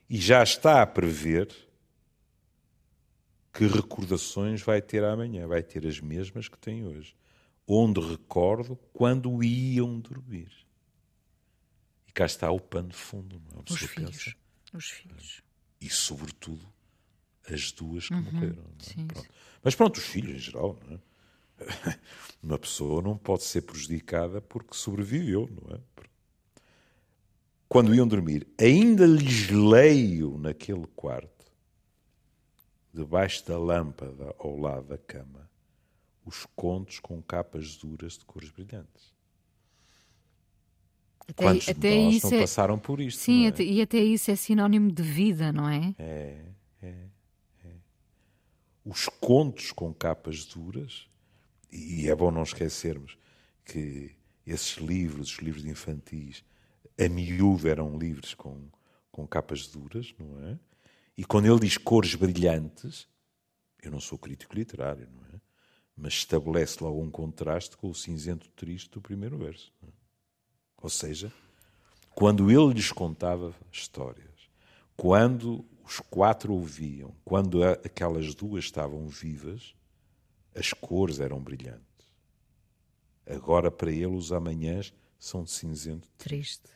e 0.07 0.15
já 0.17 0.43
está 0.43 0.83
a 0.83 0.85
prever 0.85 1.51
que 3.51 3.65
recordações 3.65 4.61
vai 4.61 4.79
ter 4.79 5.03
amanhã. 5.03 5.47
Vai 5.47 5.63
ter 5.63 5.87
as 5.87 5.99
mesmas 5.99 6.47
que 6.47 6.57
tem 6.59 6.85
hoje. 6.85 7.15
Onde 7.67 7.99
recordo 7.99 8.75
quando 8.93 9.43
iam 9.43 9.99
dormir. 9.99 10.51
E 12.07 12.11
cá 12.11 12.27
está 12.27 12.51
o 12.51 12.59
pano 12.59 12.89
de 12.89 12.95
fundo, 12.95 13.41
não 13.51 13.61
é? 13.61 13.63
Os 13.67 13.79
filhos. 13.79 14.23
Pensa. 14.23 14.35
Os 14.71 14.85
filhos. 14.85 15.41
E, 15.81 15.89
sobretudo, 15.89 16.71
as 17.51 17.71
duas 17.71 18.07
que 18.07 18.13
uhum, 18.13 18.21
morreram. 18.21 18.63
É? 18.79 18.83
Sim, 18.83 19.07
pronto. 19.07 19.29
Mas 19.63 19.73
pronto, 19.73 19.97
os 19.97 20.05
filhos 20.05 20.35
em 20.35 20.39
geral, 20.39 20.79
não 20.85 20.95
é? 20.95 20.99
Uma 22.41 22.57
pessoa 22.57 23.01
não 23.01 23.17
pode 23.17 23.43
ser 23.43 23.61
prejudicada 23.61 24.41
porque 24.41 24.73
sobreviveu, 24.73 25.49
não 25.51 25.75
é? 25.75 25.79
Quando 27.67 27.93
iam 27.93 28.07
dormir, 28.07 28.47
ainda 28.59 29.05
lhes 29.05 29.49
leio 29.49 30.39
naquele 30.39 30.87
quarto, 30.95 31.45
debaixo 32.91 33.45
da 33.45 33.59
lâmpada 33.59 34.33
ao 34.39 34.57
lado 34.57 34.87
da 34.87 34.97
cama, 34.97 35.47
os 36.25 36.47
contos 36.55 36.99
com 36.99 37.21
capas 37.21 37.77
duras 37.77 38.17
de 38.17 38.25
cores 38.25 38.49
brilhantes. 38.49 39.13
Até, 41.27 41.43
Quantos 41.43 41.69
até 41.69 41.91
de 41.91 42.03
nós 42.05 42.23
não 42.23 42.33
é... 42.33 42.39
passaram 42.39 42.79
por 42.79 42.99
isto? 42.99 43.19
Sim, 43.19 43.45
é? 43.45 43.49
até, 43.49 43.63
e 43.63 43.81
até 43.81 43.99
isso 43.99 44.31
é 44.31 44.35
sinónimo 44.35 44.91
de 44.91 45.03
vida, 45.03 45.51
não 45.51 45.69
é? 45.69 45.93
É, 45.99 46.45
é, 46.81 46.95
é. 47.65 47.71
Os 48.83 49.07
contos 49.07 49.71
com 49.71 49.93
capas 49.93 50.43
duras 50.45 51.08
e 51.71 52.09
é 52.09 52.15
bom 52.15 52.31
não 52.31 52.43
esquecermos 52.43 53.17
que 53.63 54.15
esses 54.45 54.77
livros, 54.77 55.31
os 55.31 55.37
livros 55.37 55.65
infantis, 55.65 56.43
a 56.97 57.07
miúdo 57.07 57.67
eram 57.67 57.97
livros 57.97 58.33
com, 58.33 58.67
com 59.11 59.27
capas 59.27 59.67
duras, 59.67 60.13
não 60.17 60.39
é? 60.47 60.59
E 61.15 61.23
quando 61.23 61.45
ele 61.45 61.59
diz 61.59 61.77
cores 61.77 62.15
brilhantes, 62.15 63.07
eu 63.83 63.91
não 63.91 63.99
sou 63.99 64.17
crítico 64.17 64.55
literário, 64.55 65.07
não 65.11 65.25
é? 65.35 65.41
Mas 65.95 66.13
estabelece 66.13 66.83
logo 66.83 67.01
um 67.01 67.11
contraste 67.11 67.75
com 67.77 67.89
o 67.89 67.95
cinzento 67.95 68.49
triste 68.51 68.89
do 68.89 69.01
primeiro 69.01 69.37
verso. 69.37 69.71
É? 69.83 69.87
Ou 70.81 70.89
seja, 70.89 71.31
quando 72.15 72.49
ele 72.49 72.73
lhes 72.73 72.91
contava 72.91 73.53
histórias, 73.71 74.49
quando 74.95 75.65
os 75.83 75.99
quatro 75.99 76.53
ouviam, 76.53 77.13
quando 77.25 77.63
aquelas 77.63 78.33
duas 78.33 78.65
estavam 78.65 79.07
vivas, 79.07 79.75
as 80.55 80.73
cores 80.73 81.19
eram 81.19 81.41
brilhantes. 81.41 81.83
Agora, 83.27 83.69
para 83.69 83.91
ele, 83.91 84.07
os 84.07 84.31
amanhãs 84.31 84.93
são 85.19 85.43
de 85.43 85.51
cinzento 85.51 86.07
triste. 86.17 86.69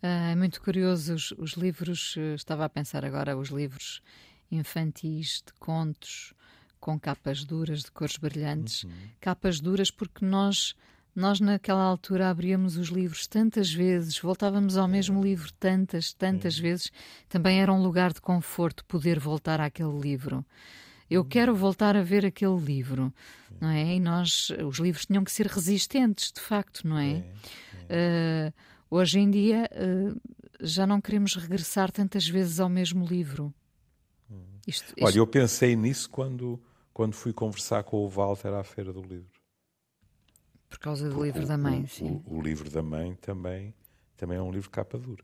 É 0.00 0.34
muito 0.34 0.60
curioso 0.60 1.14
os, 1.14 1.30
os, 1.32 1.52
livros, 1.52 2.16
eh, 2.18 2.34
estava 2.34 2.64
a 2.64 2.68
pensar 2.68 3.04
agora, 3.04 3.36
os 3.36 3.50
livros 3.50 4.02
infantis 4.50 5.42
de 5.46 5.52
contos 5.60 6.34
com 6.80 6.98
capas 6.98 7.44
duras, 7.44 7.84
de 7.84 7.92
cores 7.92 8.16
brilhantes. 8.16 8.82
Uhum. 8.82 8.90
Capas 9.20 9.60
duras 9.60 9.92
porque 9.92 10.24
nós, 10.24 10.74
nós 11.14 11.38
naquela 11.38 11.84
altura 11.84 12.28
abríamos 12.28 12.76
os 12.76 12.88
livros 12.88 13.28
tantas 13.28 13.72
vezes, 13.72 14.18
voltávamos 14.18 14.76
ao 14.76 14.88
mesmo 14.88 15.20
é. 15.20 15.22
livro 15.22 15.52
tantas, 15.52 16.12
tantas 16.12 16.58
é. 16.58 16.62
vezes. 16.62 16.90
Também 17.28 17.60
era 17.60 17.72
um 17.72 17.80
lugar 17.80 18.12
de 18.12 18.20
conforto 18.20 18.84
poder 18.86 19.20
voltar 19.20 19.60
àquele 19.60 19.96
livro 19.96 20.44
eu 21.12 21.24
quero 21.24 21.54
voltar 21.54 21.96
a 21.96 22.02
ver 22.02 22.24
aquele 22.24 22.58
livro, 22.58 23.12
não 23.60 23.68
é? 23.68 23.96
E 23.96 24.00
nós, 24.00 24.50
os 24.66 24.78
livros 24.78 25.04
tinham 25.04 25.22
que 25.22 25.30
ser 25.30 25.46
resistentes, 25.46 26.32
de 26.32 26.40
facto, 26.40 26.86
não 26.86 26.98
é? 26.98 27.24
Uh, 27.84 28.52
hoje 28.90 29.18
em 29.18 29.30
dia 29.30 29.68
uh, 29.72 30.20
já 30.60 30.86
não 30.86 31.00
queremos 31.00 31.34
regressar 31.34 31.92
tantas 31.92 32.26
vezes 32.26 32.60
ao 32.60 32.68
mesmo 32.68 33.04
livro. 33.04 33.52
Hum. 34.30 34.42
Isto, 34.66 34.88
isto... 34.96 35.04
Olha, 35.04 35.18
eu 35.18 35.26
pensei 35.26 35.76
nisso 35.76 36.08
quando, 36.08 36.58
quando 36.94 37.14
fui 37.14 37.32
conversar 37.32 37.82
com 37.84 37.98
o 37.98 38.08
Walter 38.08 38.54
à 38.54 38.64
Feira 38.64 38.92
do 38.92 39.02
Livro. 39.02 39.40
Por 40.68 40.78
causa 40.78 41.04
do 41.04 41.14
Porque 41.14 41.26
livro 41.26 41.44
o, 41.44 41.46
da 41.46 41.58
mãe, 41.58 41.82
o, 41.82 41.88
sim. 41.88 42.22
O, 42.26 42.38
o, 42.38 42.40
livro 42.40 42.70
da 42.70 42.82
mãe 42.82 43.14
também, 43.16 43.74
também 44.16 44.38
é 44.38 44.42
um 44.42 44.50
livro 44.50 44.70
capa 44.70 44.96
dura 44.96 45.22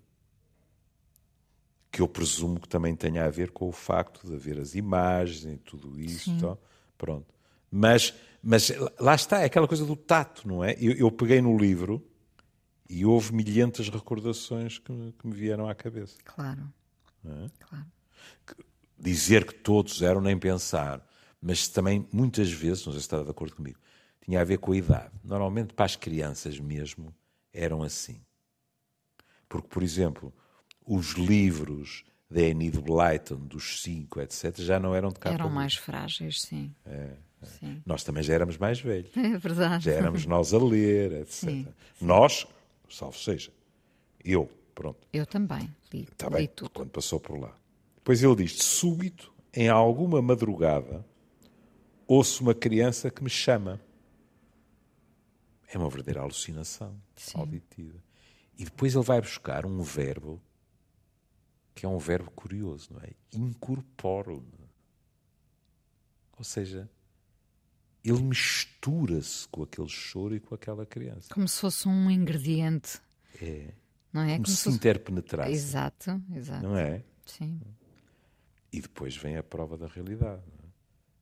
que 1.91 2.01
eu 2.03 2.09
presumo 2.09 2.61
que 2.61 2.69
também 2.69 2.95
tenha 2.95 3.25
a 3.25 3.31
ver 3.31 3.51
com 3.51 3.69
o 3.69 3.73
facto 3.73 4.27
de 4.27 4.35
haver 4.35 4.59
as 4.59 4.75
imagens 4.75 5.45
e 5.45 5.57
tudo 5.57 5.99
isso. 5.99 6.31
Então, 6.31 6.59
pronto. 6.97 7.27
Mas, 7.71 8.15
mas 8.43 8.73
lá 8.99 9.15
está, 9.15 9.41
é 9.41 9.45
aquela 9.45 9.69
coisa 9.69 9.85
do 9.85 9.97
tato, 9.97 10.47
não 10.47 10.63
é? 10.63 10.77
Eu, 10.79 10.93
eu 10.93 11.11
peguei 11.11 11.41
no 11.41 11.57
livro 11.57 12.05
e 12.89 13.05
houve 13.05 13.35
milhentas 13.35 13.89
recordações 13.89 14.79
que 14.79 14.91
me, 14.93 15.13
que 15.13 15.27
me 15.27 15.35
vieram 15.35 15.69
à 15.69 15.75
cabeça. 15.75 16.17
Claro. 16.25 16.73
É? 17.25 17.51
claro. 17.61 17.87
Dizer 18.99 19.47
que 19.47 19.55
todos 19.55 20.03
eram 20.03 20.21
nem 20.21 20.37
pensar, 20.37 21.07
Mas 21.41 21.69
também, 21.69 22.07
muitas 22.13 22.51
vezes, 22.51 22.85
não 22.85 22.93
sei 22.93 23.01
se 23.01 23.07
está 23.07 23.23
de 23.23 23.31
acordo 23.31 23.55
comigo, 23.55 23.79
tinha 24.21 24.41
a 24.41 24.45
ver 24.45 24.59
com 24.59 24.73
a 24.73 24.77
idade. 24.77 25.13
Normalmente, 25.23 25.73
para 25.73 25.87
as 25.87 25.97
crianças 25.97 26.59
mesmo, 26.59 27.15
eram 27.53 27.83
assim. 27.83 28.21
Porque, 29.49 29.69
por 29.69 29.83
exemplo, 29.83 30.33
os 30.89 31.11
livros 31.13 32.03
da 32.31 32.41
Enid 32.41 32.81
Blyton, 32.81 33.37
dos 33.47 33.83
cinco, 33.83 34.21
etc., 34.21 34.57
já 34.59 34.81
não 34.81 34.95
eram 34.95 35.11
de 35.11 35.19
capa 35.19 35.35
Eram 35.35 35.51
mais 35.51 35.77
frágeis, 35.77 36.41
sim. 36.41 36.75
É, 36.87 37.15
é. 37.43 37.47
sim. 37.47 37.83
Nós 37.85 38.03
também 38.03 38.23
já 38.23 38.33
éramos 38.35 38.57
mais 38.57 38.81
velhos. 38.81 39.11
É 39.17 39.37
verdade. 39.37 39.85
Já 39.85 39.93
éramos 39.93 40.25
nós 40.25 40.55
a 40.55 40.59
ler, 40.59 41.13
etc. 41.13 41.29
Sim. 41.29 41.67
Nós, 42.01 42.47
salvo 42.89 43.19
seja, 43.19 43.53
eu, 44.25 44.51
pronto. 44.75 45.07
Eu 45.13 45.27
também 45.27 45.71
li, 45.93 46.09
Está 46.11 46.29
li 46.29 46.35
bem, 46.35 46.47
tudo. 46.49 46.71
quando 46.71 46.91
passou 46.91 47.21
por 47.21 47.39
lá. 47.39 47.55
Depois 47.97 48.23
ele 48.23 48.37
diz, 48.37 48.63
súbito, 48.63 49.33
em 49.53 49.69
alguma 49.69 50.23
madrugada, 50.23 51.05
ouço 52.07 52.43
uma 52.43 52.55
criança 52.55 53.11
que 53.11 53.23
me 53.23 53.31
chama. 53.31 53.79
É 55.71 55.77
uma 55.77 55.91
verdadeira 55.91 56.21
alucinação 56.23 56.95
Sim. 57.15 57.39
auditiva. 57.41 57.99
E 58.59 58.65
depois 58.65 58.95
ele 58.95 59.05
vai 59.05 59.21
buscar 59.21 59.67
um 59.67 59.83
verbo 59.83 60.41
que 61.79 61.87
é 61.87 61.89
um 61.89 61.97
verbo 61.97 62.29
curioso, 62.33 62.93
não 62.93 63.01
é? 63.01 63.13
Incorporo-me. 63.33 64.69
Ou 66.37 66.43
seja, 66.43 66.91
ele 68.03 68.21
mistura-se 68.21 69.47
com 69.47 69.63
aquele 69.63 69.89
choro 69.89 70.35
e 70.35 70.41
com 70.41 70.57
aquela 70.57 70.85
criança. 70.85 71.33
Como 71.33 71.47
se 71.47 71.61
fosse 71.61 71.87
um 71.87 72.11
ingrediente. 72.11 73.01
É. 73.41 73.73
Não 74.13 74.23
é? 74.23 74.35
Como, 74.35 74.49
se, 74.49 74.57
se 74.57 74.65
fosse... 74.65 74.77
interpenetrasse. 74.77 75.53
Exato, 75.53 76.21
exato. 76.35 76.65
Não 76.65 76.77
é? 76.77 77.05
Sim. 77.25 77.61
E 78.73 78.81
depois 78.81 79.17
vem 79.17 79.37
a 79.37 79.43
prova 79.45 79.79
da 79.79 79.87
realidade. 79.87 80.43
Não 80.49 80.65
é? 80.65 80.73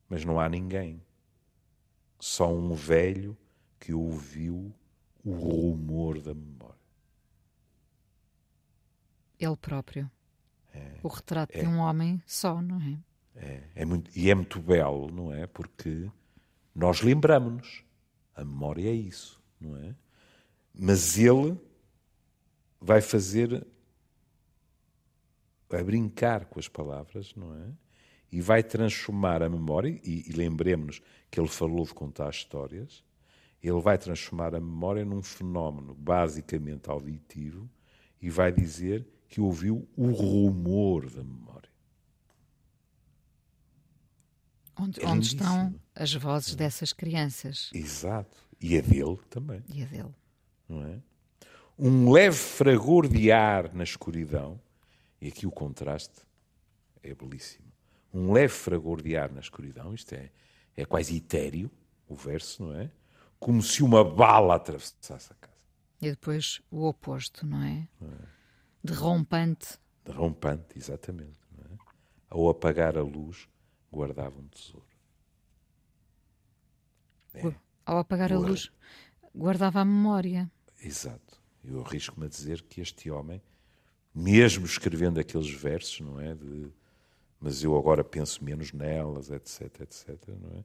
Mas 0.09 0.25
não 0.25 0.39
há 0.39 0.49
ninguém. 0.49 1.03
Só 2.19 2.51
um 2.51 2.73
velho 2.73 3.37
que 3.79 3.93
ouviu 3.93 4.73
o 5.23 5.33
rumor 5.33 6.19
da 6.19 6.33
memória. 6.33 6.81
Ele 9.39 9.55
próprio. 9.57 10.09
É, 10.77 10.99
o 11.03 11.07
retrato 11.07 11.55
é, 11.55 11.61
de 11.61 11.67
um 11.67 11.79
homem 11.79 12.21
só, 12.25 12.61
não 12.61 12.81
é? 12.81 12.99
É, 13.35 13.63
é 13.75 13.85
muito, 13.85 14.09
e 14.15 14.29
é 14.29 14.35
muito 14.35 14.59
belo, 14.59 15.11
não 15.11 15.33
é? 15.33 15.47
Porque 15.47 16.09
nós 16.73 17.01
lembramos-nos. 17.01 17.83
A 18.35 18.45
memória 18.45 18.87
é 18.87 18.93
isso, 18.93 19.41
não 19.59 19.75
é? 19.77 19.95
Mas 20.73 21.17
ele 21.17 21.59
vai 22.79 23.01
fazer, 23.01 23.65
vai 25.67 25.83
brincar 25.83 26.45
com 26.45 26.59
as 26.59 26.67
palavras, 26.67 27.33
não 27.35 27.55
é? 27.55 27.71
E 28.31 28.41
vai 28.41 28.61
transformar 28.61 29.41
a 29.41 29.49
memória, 29.49 29.99
e, 30.03 30.29
e 30.29 30.33
lembremos-nos 30.33 31.01
que 31.31 31.39
ele 31.39 31.47
falou 31.47 31.83
de 31.83 31.93
contar 31.95 32.29
histórias, 32.29 33.03
ele 33.61 33.81
vai 33.81 33.97
transformar 33.97 34.53
a 34.53 34.59
memória 34.59 35.03
num 35.03 35.23
fenómeno 35.23 35.95
basicamente 35.95 36.89
auditivo 36.89 37.67
e 38.21 38.29
vai 38.29 38.51
dizer 38.51 39.07
que 39.27 39.41
ouviu 39.41 39.87
o 39.95 40.11
rumor 40.11 41.09
da 41.09 41.23
memória. 41.23 41.69
Onde, 44.79 45.03
onde 45.03 45.27
estão 45.27 45.73
as 45.95 46.13
vozes 46.13 46.53
é. 46.53 46.57
dessas 46.57 46.93
crianças? 46.93 47.69
Exato. 47.73 48.37
E 48.61 48.77
a 48.77 48.81
dele 48.81 49.17
também. 49.29 49.63
E 49.73 49.83
a 49.83 49.85
dele. 49.85 50.13
Não 50.69 50.83
é? 50.83 50.99
Um 51.77 52.11
leve 52.11 52.37
fragor 52.37 53.07
de 53.07 53.31
ar 53.31 53.73
na 53.73 53.83
escuridão, 53.83 54.59
e 55.21 55.27
aqui 55.27 55.45
o 55.45 55.51
contraste 55.51 56.21
é 57.03 57.13
belíssimo. 57.13 57.67
Um 58.13 58.31
leve 58.31 58.53
fragor 58.53 59.01
de 59.01 59.15
ar 59.15 59.31
na 59.31 59.39
escuridão, 59.39 59.93
isto 59.93 60.13
é, 60.13 60.31
é 60.75 60.85
quase 60.85 61.15
etéreo, 61.15 61.69
o 62.07 62.15
verso, 62.15 62.63
não 62.63 62.75
é? 62.75 62.89
Como 63.39 63.61
se 63.61 63.83
uma 63.83 64.03
bala 64.03 64.55
atravessasse 64.55 65.31
a 65.31 65.35
casa. 65.35 65.57
E 66.01 66.09
depois 66.09 66.61
o 66.71 66.87
oposto, 66.87 67.45
não 67.45 67.61
é? 67.61 67.87
Não 67.99 68.09
é? 68.09 68.36
Derrompante. 68.83 69.79
Derrompante, 70.05 70.77
exatamente. 70.77 71.37
É? 71.59 71.77
Ao 72.29 72.49
apagar 72.49 72.97
a 72.97 73.01
luz, 73.01 73.47
guardava 73.91 74.39
um 74.39 74.47
tesouro. 74.47 74.85
É. 77.33 77.53
Ao 77.85 77.97
apagar 77.97 78.33
a 78.33 78.37
luz, 78.37 78.71
guardava 79.33 79.81
a 79.81 79.85
memória. 79.85 80.51
Exato. 80.81 81.41
Eu 81.63 81.81
arrisco-me 81.81 82.25
a 82.25 82.29
dizer 82.29 82.61
que 82.63 82.81
este 82.81 83.11
homem, 83.11 83.41
mesmo 84.13 84.65
escrevendo 84.65 85.19
aqueles 85.19 85.49
versos, 85.49 85.99
não 85.99 86.19
é? 86.19 86.33
De, 86.33 86.71
mas 87.39 87.63
eu 87.63 87.77
agora 87.77 88.03
penso 88.03 88.43
menos 88.43 88.71
nelas, 88.71 89.29
etc, 89.29 89.81
etc, 89.81 90.27
não 90.41 90.57
é? 90.57 90.63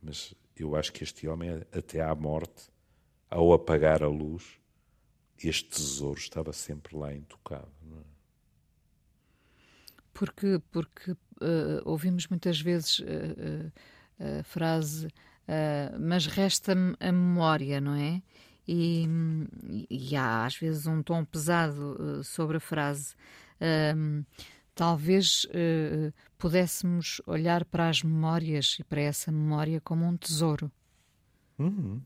Mas 0.00 0.34
eu 0.56 0.76
acho 0.76 0.92
que 0.92 1.02
este 1.02 1.26
homem, 1.26 1.62
até 1.72 2.00
à 2.00 2.14
morte, 2.14 2.70
ao 3.30 3.52
apagar 3.52 4.02
a 4.02 4.08
luz, 4.08 4.60
este 5.48 5.68
tesouro 5.68 6.18
estava 6.18 6.52
sempre 6.52 6.96
lá 6.96 7.14
intocado. 7.14 7.68
Não 7.82 7.98
é? 7.98 8.12
Porque, 10.12 10.60
porque 10.70 11.12
uh, 11.12 11.18
ouvimos 11.84 12.26
muitas 12.28 12.60
vezes 12.60 12.98
uh, 13.00 13.04
uh, 13.04 14.40
a 14.40 14.42
frase, 14.44 15.08
mas 15.98 16.26
resta-me 16.26 16.94
a 17.00 17.10
memória, 17.10 17.80
não 17.80 17.94
é? 17.94 18.22
E, 18.66 19.04
e, 19.90 20.14
há 20.14 20.46
às 20.46 20.54
vezes 20.56 20.86
um 20.86 21.02
tom 21.02 21.24
pesado 21.24 22.22
sobre 22.22 22.58
a 22.58 22.60
frase. 22.60 23.16
talvez 24.72 25.46
pudéssemos 26.38 27.20
olhar 27.26 27.64
para 27.64 27.88
as 27.88 28.04
memórias 28.04 28.76
e 28.78 28.84
para 28.84 29.00
essa 29.00 29.32
memória 29.32 29.80
como 29.80 30.06
um 30.06 30.16
tesouro. 30.16 30.70
Uhum. 31.58 32.00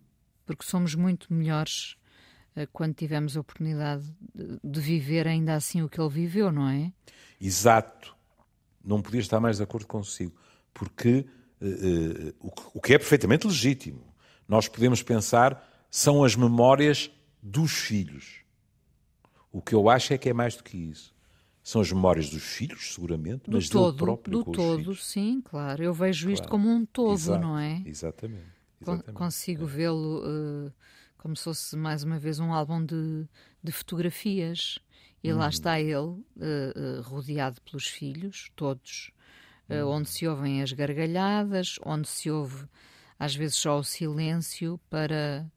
Porque 0.46 0.64
somos 0.64 0.94
muito 0.94 1.32
melhores 1.32 1.96
quando 2.72 2.94
tivemos 2.94 3.36
a 3.36 3.40
oportunidade 3.40 4.04
de 4.64 4.80
viver 4.80 5.26
ainda 5.28 5.54
assim 5.54 5.82
o 5.82 5.88
que 5.88 6.00
ele 6.00 6.08
viveu, 6.08 6.50
não 6.50 6.68
é? 6.68 6.92
Exato. 7.40 8.16
Não 8.84 9.02
podia 9.02 9.20
estar 9.20 9.40
mais 9.40 9.58
de 9.58 9.62
acordo 9.62 9.86
consigo. 9.86 10.34
Porque 10.72 11.26
uh, 11.60 12.46
uh, 12.46 12.52
o 12.72 12.80
que 12.80 12.94
é 12.94 12.98
perfeitamente 12.98 13.46
legítimo. 13.46 14.14
Nós 14.48 14.68
podemos 14.68 15.02
pensar 15.02 15.66
são 15.90 16.24
as 16.24 16.36
memórias 16.36 17.10
dos 17.42 17.72
filhos. 17.72 18.42
O 19.50 19.62
que 19.62 19.74
eu 19.74 19.88
acho 19.88 20.12
é 20.12 20.18
que 20.18 20.28
é 20.28 20.32
mais 20.32 20.56
do 20.56 20.62
que 20.62 20.76
isso. 20.76 21.14
São 21.62 21.80
as 21.80 21.90
memórias 21.90 22.30
dos 22.30 22.42
filhos, 22.42 22.94
seguramente, 22.94 23.50
do 23.50 23.56
mas 23.56 23.68
todo, 23.68 23.96
do 23.96 24.04
próprio 24.04 24.44
do 24.44 24.52
todo, 24.52 24.94
sim, 24.94 25.40
claro. 25.42 25.82
Eu 25.82 25.92
vejo 25.92 26.30
isto 26.30 26.46
como 26.46 26.68
um 26.68 26.86
todo, 26.86 27.14
Exato, 27.14 27.40
não 27.40 27.58
é? 27.58 27.82
Exatamente. 27.84 28.44
exatamente. 28.80 29.12
Consigo 29.12 29.64
é. 29.64 29.66
vê-lo 29.66 30.22
uh, 30.24 30.72
como 31.26 31.34
se 31.34 31.42
fosse 31.42 31.76
mais 31.76 32.04
uma 32.04 32.20
vez 32.20 32.38
um 32.38 32.52
álbum 32.52 32.84
de, 32.86 33.26
de 33.60 33.72
fotografias. 33.72 34.78
E 35.24 35.32
lá 35.32 35.48
está 35.48 35.80
ele, 35.80 35.96
uh, 35.96 36.22
uh, 36.36 37.02
rodeado 37.02 37.60
pelos 37.62 37.88
filhos, 37.88 38.52
todos, 38.54 39.10
uh, 39.68 39.84
onde 39.88 40.08
se 40.08 40.24
ouvem 40.24 40.62
as 40.62 40.70
gargalhadas, 40.70 41.80
onde 41.84 42.06
se 42.06 42.30
ouve 42.30 42.64
às 43.18 43.34
vezes 43.34 43.56
só 43.56 43.76
o 43.76 43.82
silêncio 43.82 44.78
para, 44.88 45.50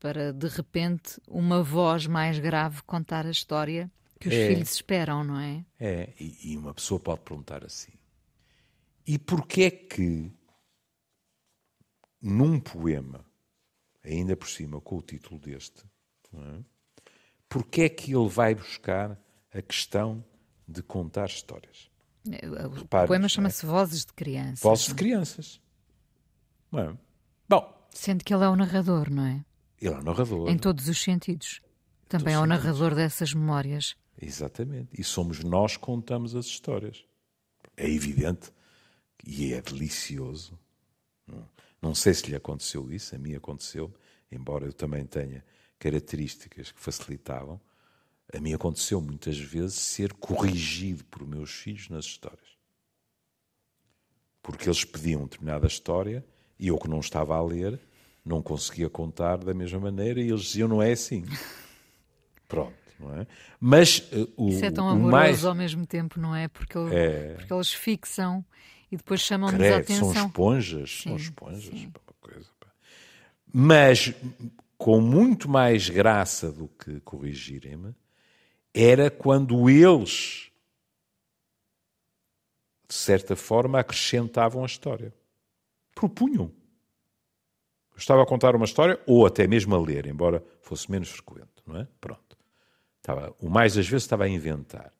para 0.00 0.32
de 0.32 0.48
repente 0.48 1.20
uma 1.28 1.62
voz 1.62 2.06
mais 2.06 2.38
grave 2.38 2.80
contar 2.84 3.26
a 3.26 3.30
história 3.30 3.90
que 4.18 4.28
os 4.28 4.34
É. 4.34 4.46
filhos 4.46 4.72
esperam, 4.72 5.22
não 5.22 5.38
é? 5.38 5.62
É, 5.78 6.14
e, 6.18 6.52
e 6.52 6.56
uma 6.56 6.72
pessoa 6.72 6.98
pode 6.98 7.20
perguntar 7.20 7.66
assim: 7.66 7.92
e 9.06 9.18
porquê 9.18 9.64
é 9.64 9.70
que 9.70 10.32
num 12.22 12.58
poema, 12.58 13.22
ainda 14.06 14.36
por 14.36 14.48
cima 14.48 14.80
com 14.80 14.96
o 14.96 15.02
título 15.02 15.40
deste, 15.40 15.84
não 16.32 16.42
é? 16.42 16.64
porquê 17.48 17.82
é 17.82 17.88
que 17.88 18.14
ele 18.14 18.28
vai 18.28 18.54
buscar 18.54 19.20
a 19.52 19.62
questão 19.62 20.24
de 20.66 20.82
contar 20.82 21.26
histórias? 21.26 21.90
O 22.64 22.68
Repare, 22.68 23.06
poema 23.06 23.26
é? 23.26 23.28
chama-se 23.28 23.64
Vozes 23.64 24.04
de 24.04 24.12
Crianças. 24.12 24.60
Vozes 24.60 24.86
de 24.86 24.92
é? 24.92 24.96
crianças. 24.96 25.60
Não 26.72 26.80
é? 26.80 26.98
Bom, 27.48 27.88
Sendo 27.92 28.24
que 28.24 28.34
ele 28.34 28.44
é 28.44 28.48
o 28.48 28.56
narrador, 28.56 29.10
não 29.10 29.24
é? 29.24 29.44
ele 29.80 29.94
é 29.94 29.98
o 29.98 30.02
narrador. 30.02 30.50
Em 30.50 30.58
todos 30.58 30.88
os 30.88 31.00
sentidos. 31.00 31.60
Também 32.08 32.34
é 32.34 32.38
o 32.38 32.46
narrador 32.46 32.94
dessas 32.94 33.32
memórias. 33.32 33.96
Exatamente. 34.20 34.88
E 34.98 35.02
somos 35.04 35.42
nós 35.42 35.76
que 35.76 35.82
contamos 35.82 36.34
as 36.34 36.46
histórias. 36.46 37.04
É 37.76 37.88
evidente 37.88 38.52
e 39.24 39.52
é 39.52 39.60
delicioso. 39.60 40.58
Não, 41.26 41.48
não 41.82 41.94
sei 41.94 42.14
se 42.14 42.28
lhe 42.30 42.36
aconteceu 42.36 42.90
isso, 42.90 43.14
a 43.14 43.18
mim 43.18 43.34
aconteceu, 43.34 43.92
embora 44.30 44.64
eu 44.66 44.72
também 44.72 45.04
tenha 45.06 45.44
características 45.78 46.72
que 46.72 46.80
facilitavam. 46.80 47.60
A 48.34 48.40
mim 48.40 48.52
aconteceu 48.54 49.00
muitas 49.00 49.38
vezes 49.38 49.74
ser 49.78 50.12
corrigido 50.14 51.04
por 51.04 51.26
meus 51.26 51.50
filhos 51.50 51.88
nas 51.88 52.04
histórias. 52.06 52.56
Porque 54.42 54.68
eles 54.68 54.84
pediam 54.84 55.22
determinada 55.24 55.66
história 55.66 56.24
e 56.58 56.68
eu 56.68 56.78
que 56.78 56.88
não 56.88 57.00
estava 57.00 57.36
a 57.36 57.42
ler 57.42 57.78
não 58.24 58.42
conseguia 58.42 58.90
contar 58.90 59.36
da 59.38 59.54
mesma 59.54 59.78
maneira 59.78 60.20
e 60.20 60.28
eles 60.28 60.42
diziam 60.42 60.68
não 60.68 60.82
é 60.82 60.92
assim. 60.92 61.24
Pronto, 62.48 62.74
não 62.98 63.14
é? 63.14 63.26
Mas 63.60 63.98
uh, 64.12 64.32
o, 64.36 64.48
Isso 64.48 64.64
é 64.64 64.70
tão 64.70 64.88
amoroso 64.88 65.10
mais 65.12 65.44
ao 65.44 65.54
mesmo 65.54 65.86
tempo, 65.86 66.18
não 66.18 66.34
é? 66.34 66.48
Porque, 66.48 66.76
ele- 66.76 66.94
É. 66.94 67.34
porque 67.34 67.52
eles 67.52 67.72
fixam 67.72 68.44
E 68.90 68.96
depois 68.96 69.20
chamam-nos 69.20 69.60
a 69.60 69.76
atenção. 69.76 70.12
São 70.12 70.26
esponjas, 70.26 70.90
sim, 70.90 71.08
são 71.08 71.16
esponjas. 71.16 71.64
Sim. 71.64 71.92
Coisa, 72.20 72.46
Mas 73.52 74.14
com 74.76 75.00
muito 75.00 75.48
mais 75.48 75.88
graça 75.88 76.52
do 76.52 76.68
que 76.68 77.00
corrigirem-me, 77.00 77.94
era 78.72 79.10
quando 79.10 79.70
eles, 79.70 80.50
de 82.88 82.94
certa 82.94 83.34
forma, 83.34 83.80
acrescentavam 83.80 84.62
a 84.62 84.66
história. 84.66 85.14
Propunham. 85.94 86.52
Eu 87.92 87.98
estava 87.98 88.22
a 88.22 88.26
contar 88.26 88.54
uma 88.54 88.66
história, 88.66 89.00
ou 89.06 89.24
até 89.24 89.46
mesmo 89.46 89.74
a 89.74 89.80
ler, 89.80 90.06
embora 90.06 90.44
fosse 90.60 90.90
menos 90.90 91.08
frequente, 91.08 91.48
não 91.66 91.78
é? 91.78 91.88
Pronto. 91.98 92.36
Estava, 92.98 93.34
o 93.40 93.48
mais 93.48 93.74
das 93.74 93.88
vezes 93.88 94.04
estava 94.04 94.24
a 94.24 94.28
inventar. 94.28 94.92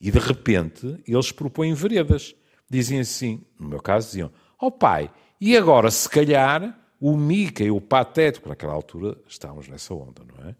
E 0.00 0.10
de 0.10 0.18
repente 0.18 1.02
eles 1.06 1.30
propõem 1.30 1.74
veredas. 1.74 2.34
Dizem 2.68 3.00
assim, 3.00 3.44
no 3.58 3.68
meu 3.68 3.80
caso, 3.80 4.08
diziam: 4.08 4.30
Ó 4.60 4.66
oh, 4.66 4.70
pai, 4.70 5.10
e 5.40 5.56
agora 5.56 5.90
se 5.90 6.08
calhar 6.08 6.78
o 7.00 7.16
Mica 7.16 7.62
e 7.62 7.70
o 7.70 7.80
Patético, 7.80 8.48
naquela 8.48 8.72
altura 8.72 9.16
estávamos 9.26 9.68
nessa 9.68 9.94
onda, 9.94 10.22
não 10.24 10.48
é? 10.48 10.54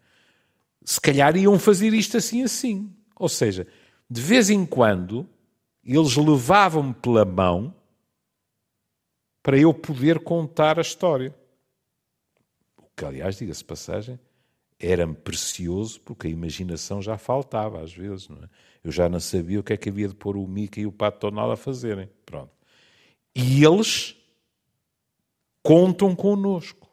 Se 0.85 1.01
calhar 1.01 1.37
iam 1.37 1.59
fazer 1.59 1.93
isto 1.93 2.17
assim 2.17 2.43
assim. 2.43 2.95
Ou 3.17 3.29
seja, 3.29 3.67
de 4.09 4.21
vez 4.21 4.49
em 4.49 4.65
quando 4.65 5.29
eles 5.85 6.17
levavam-me 6.17 6.95
pela 6.95 7.25
mão 7.25 7.75
para 9.43 9.59
eu 9.59 9.73
poder 9.73 10.21
contar 10.21 10.79
a 10.79 10.83
história. 10.83 11.35
O 12.77 12.85
que, 12.95 13.05
aliás, 13.05 13.37
diga-se 13.37 13.65
passagem, 13.65 14.21
era-me 14.79 15.15
precioso 15.15 16.01
porque 16.03 16.27
a 16.27 16.31
imaginação 16.31 17.01
já 17.01 17.17
faltava 17.17 17.83
às 17.83 17.93
vezes, 17.93 18.29
não 18.29 18.37
é? 18.43 18.49
Eu 18.83 18.93
já 18.93 19.09
não 19.09 19.21
sabia 19.21 19.61
o 19.61 19.63
que 19.63 19.73
é 19.73 19.77
que 19.77 19.89
havia 19.89 20.09
de 20.09 20.15
pôr 20.15 20.37
o 20.37 20.47
Mica 20.47 20.81
e 20.81 20.87
o 20.87 20.93
Pato 20.93 21.21
Tonal 21.21 21.51
a 21.51 21.57
fazerem. 21.57 22.09
Pronto. 22.25 22.53
E 23.35 23.65
eles 23.65 24.17
contam 25.63 26.15
connosco. 26.15 26.89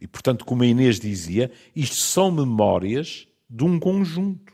E, 0.00 0.06
portanto, 0.06 0.44
como 0.44 0.62
a 0.62 0.66
Inês 0.66 0.98
dizia, 0.98 1.50
isto 1.74 1.96
são 1.96 2.30
memórias 2.30 3.28
de 3.48 3.64
um 3.64 3.78
conjunto. 3.78 4.52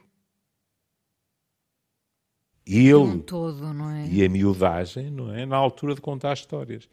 Ele 2.66 2.94
um 2.94 3.18
todo, 3.18 3.72
não 3.72 3.90
é? 3.90 4.06
e 4.06 4.24
a 4.24 4.28
miudagem, 4.28 5.10
não 5.10 5.34
é? 5.34 5.44
Na 5.44 5.56
altura 5.56 5.94
de 5.94 6.00
contar 6.00 6.34
histórias. 6.34 6.88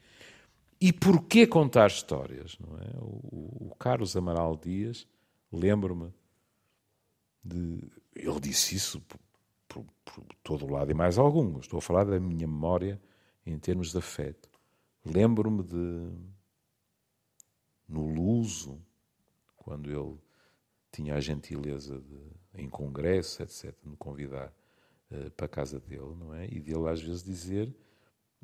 E 0.80 0.93
porquê 0.93 1.45
contar 1.45 1.88
histórias, 1.88 2.58
não 2.60 2.78
é? 2.78 2.97
O, 3.00 3.69
o 3.69 3.76
Carlos 3.78 4.15
Amaral 4.15 4.56
Dias, 4.56 5.08
lembro-me 5.52 6.12
de... 7.43 7.84
Ele 8.15 8.39
disse 8.39 8.76
isso 8.76 9.02
por, 9.84 10.24
por, 10.24 10.36
todo 10.44 10.66
o 10.66 10.72
lado 10.72 10.92
e 10.92 10.94
mais 10.94 11.18
algum. 11.18 11.60
Estou 11.60 11.80
a 11.80 11.82
falar 11.82 12.06
da 12.06 12.20
minha 12.20 12.48
memória 12.48 13.02
em 13.46 13.58
termos 13.58 13.92
de 13.92 13.98
afeto. 13.98 14.50
Lembro-me 15.06 15.63
de 15.63 16.12
no 17.88 18.06
Luso, 18.06 18.82
quando 19.56 19.90
ele 19.90 20.18
tinha 20.92 21.16
a 21.16 21.20
gentileza 21.20 22.00
de, 22.00 22.62
em 22.62 22.70
congresso, 22.70 23.42
etc., 23.42 23.74
de 23.82 23.90
me 23.90 23.96
convidar 23.96 24.54
uh, 25.12 25.32
para 25.32 25.46
a 25.46 25.50
casa 25.50 25.80
dele, 25.80 26.16
não 26.18 26.34
é? 26.34 26.48
E 26.48 26.60
dele 26.60 26.90
às 26.90 27.02
vezes 27.02 27.24
dizer: 27.24 27.74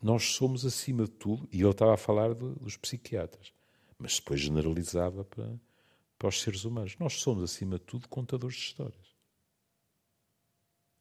Nós 0.02 0.24
somos 0.36 0.66
acima 0.66 1.04
de 1.04 1.12
tudo, 1.12 1.48
e 1.52 1.60
ele 1.60 1.70
estava 1.70 1.94
a 1.94 1.98
falar 1.98 2.34
de, 2.34 2.54
dos 2.56 2.78
psiquiatras, 2.78 3.54
mas 3.98 4.18
depois 4.18 4.40
generalizava 4.40 5.26
para, 5.26 5.60
para 6.18 6.30
os 6.30 6.42
seres 6.42 6.64
humanos: 6.64 6.96
Nós 6.98 7.14
somos 7.16 7.44
acima 7.44 7.78
de 7.78 7.84
tudo 7.84 8.08
contadores 8.08 8.56
de 8.56 8.62
histórias. 8.62 9.13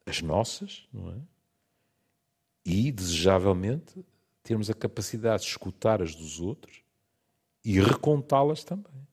As 0.05 0.21
nossas, 0.21 0.87
não 0.91 1.11
é? 1.11 1.21
E, 2.65 2.91
desejavelmente, 2.91 4.05
termos 4.41 4.69
a 4.69 4.73
capacidade 4.73 5.43
de 5.43 5.49
escutar 5.49 6.01
as 6.01 6.15
dos 6.15 6.39
outros 6.39 6.83
e 7.63 7.79
recontá-las 7.79 8.63
também. 8.63 9.07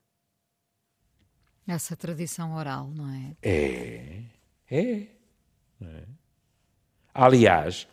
Essa 1.67 1.97
tradição 1.97 2.55
oral, 2.55 2.91
não 2.91 3.09
é? 3.09 3.37
É, 3.43 4.25
é. 4.69 5.07
é. 5.81 6.07
Aliás, 7.15 7.87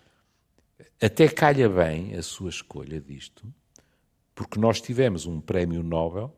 até 1.02 1.28
calha 1.28 1.70
bem 1.70 2.16
a 2.16 2.24
sua 2.24 2.50
escolha 2.50 3.00
disto, 3.00 3.54
porque 4.34 4.60
nós 4.60 4.82
tivemos 4.82 5.26
um 5.28 5.40
prémio 5.40 5.84
Nobel 5.84 6.36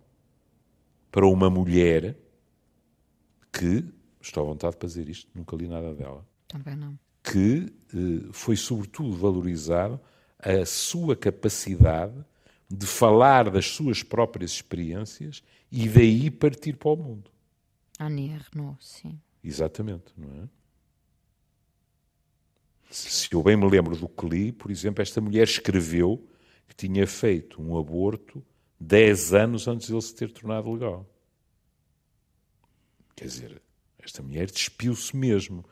para 1.12 1.26
uma 1.26 1.50
mulher 1.50 2.18
que, 3.52 3.86
estou 4.22 4.44
à 4.44 4.46
vontade 4.46 4.76
para 4.76 4.88
dizer 4.88 5.08
isto, 5.10 5.30
nunca 5.34 5.56
li 5.56 5.68
nada 5.68 5.94
dela. 5.96 6.28
Também 6.50 6.76
não. 6.76 7.00
Que 7.24 7.72
eh, 7.94 8.28
foi 8.34 8.58
sobretudo 8.58 9.16
valorizado 9.16 10.02
a 10.38 10.66
sua 10.66 11.16
capacidade 11.16 12.26
de 12.70 12.86
falar 12.86 13.50
das 13.50 13.68
suas 13.68 14.04
próprias 14.04 14.52
experiências 14.52 15.42
e 15.72 15.88
daí 15.88 16.30
partir 16.30 16.76
para 16.76 16.90
o 16.90 16.98
mundo. 16.98 17.32
Annie 18.00 18.32
Ernaux, 18.32 18.78
sim. 18.86 19.20
Exatamente, 19.44 20.12
não 20.18 20.44
é? 20.44 20.50
Se 22.90 23.32
eu 23.32 23.44
bem 23.44 23.56
me 23.56 23.70
lembro 23.70 23.96
do 23.96 24.10
que 24.10 24.28
li, 24.28 24.52
por 24.52 24.72
exemplo, 24.72 25.02
esta 25.02 25.22
mulher 25.22 25.44
escreveu 25.44 26.28
que 26.68 26.76
tinha 26.76 27.06
feito 27.06 27.62
um 27.62 27.78
aborto 27.78 28.44
10 28.80 29.34
anos 29.34 29.68
antes 29.68 29.88
de 29.88 29.94
ele 29.94 30.02
se 30.02 30.16
ter 30.16 30.32
tornado 30.32 30.72
legal. 30.72 31.06
Quer 33.16 33.26
dizer, 33.26 33.62
esta 34.00 34.24
mulher 34.24 34.50
despiu-se 34.50 35.16
mesmo. 35.16 35.64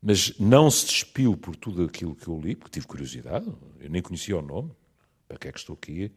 Mas 0.00 0.38
não 0.38 0.70
se 0.70 0.86
despiu 0.86 1.36
por 1.36 1.56
tudo 1.56 1.84
aquilo 1.84 2.14
que 2.14 2.28
eu 2.28 2.40
li, 2.40 2.54
porque 2.54 2.72
tive 2.72 2.86
curiosidade, 2.86 3.46
eu 3.80 3.90
nem 3.90 4.00
conhecia 4.00 4.36
o 4.36 4.42
nome. 4.42 4.70
Para 5.26 5.38
que 5.38 5.48
é 5.48 5.52
que 5.52 5.58
estou 5.58 5.74
aqui 5.74 6.10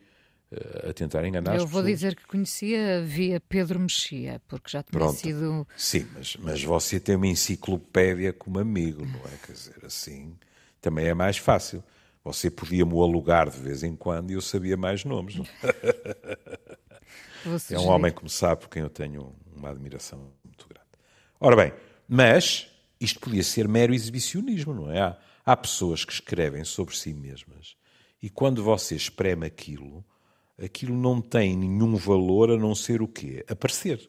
eh, 0.51 0.89
a 0.89 0.93
tentar 0.93 1.25
enganar 1.25 1.55
Eu 1.55 1.67
vou 1.67 1.81
pessoas. 1.81 1.85
dizer 1.87 2.15
que 2.15 2.25
conhecia 2.25 3.03
via 3.03 3.41
Pedro 3.41 3.79
Mexia, 3.79 4.41
porque 4.47 4.71
já 4.71 4.83
tinha 4.83 4.99
Pronto. 4.99 5.19
sido. 5.19 5.67
Sim, 5.75 6.07
mas, 6.13 6.37
mas 6.37 6.63
você 6.63 6.99
tem 6.99 7.15
uma 7.15 7.27
enciclopédia 7.27 8.31
como 8.31 8.59
amigo, 8.59 9.05
não 9.05 9.19
é? 9.25 9.37
Quer 9.45 9.53
dizer, 9.53 9.85
assim 9.85 10.37
também 10.81 11.05
é 11.05 11.13
mais 11.13 11.37
fácil. 11.37 11.83
Você 12.23 12.49
podia-me 12.49 12.93
alugar 12.93 13.49
de 13.49 13.57
vez 13.57 13.83
em 13.83 13.95
quando 13.95 14.31
e 14.31 14.33
eu 14.33 14.41
sabia 14.41 14.75
mais 14.75 15.05
nomes. 15.05 15.35
é 17.71 17.79
um 17.79 17.87
homem 17.87 18.13
me 18.21 18.29
sabe, 18.29 18.61
por 18.61 18.69
quem 18.69 18.81
eu 18.81 18.89
tenho 18.89 19.33
uma 19.55 19.69
admiração 19.69 20.31
muito 20.43 20.67
grande. 20.67 20.87
Ora 21.39 21.55
bem, 21.55 21.73
mas 22.07 22.70
isto 23.01 23.19
podia 23.19 23.43
ser 23.43 23.67
mero 23.67 23.93
exibicionismo, 23.93 24.73
não 24.73 24.91
é? 24.91 25.01
Há, 25.01 25.17
há 25.43 25.57
pessoas 25.57 26.05
que 26.05 26.13
escrevem 26.13 26.63
sobre 26.63 26.95
si 26.95 27.13
mesmas 27.13 27.75
e 28.21 28.29
quando 28.29 28.63
você 28.63 28.95
espreme 28.95 29.47
aquilo, 29.47 30.05
aquilo 30.63 30.95
não 30.95 31.19
tem 31.19 31.57
nenhum 31.57 31.95
valor 31.95 32.51
a 32.51 32.57
não 32.57 32.75
ser 32.75 33.01
o 33.01 33.07
quê? 33.07 33.43
Aparecer. 33.49 34.07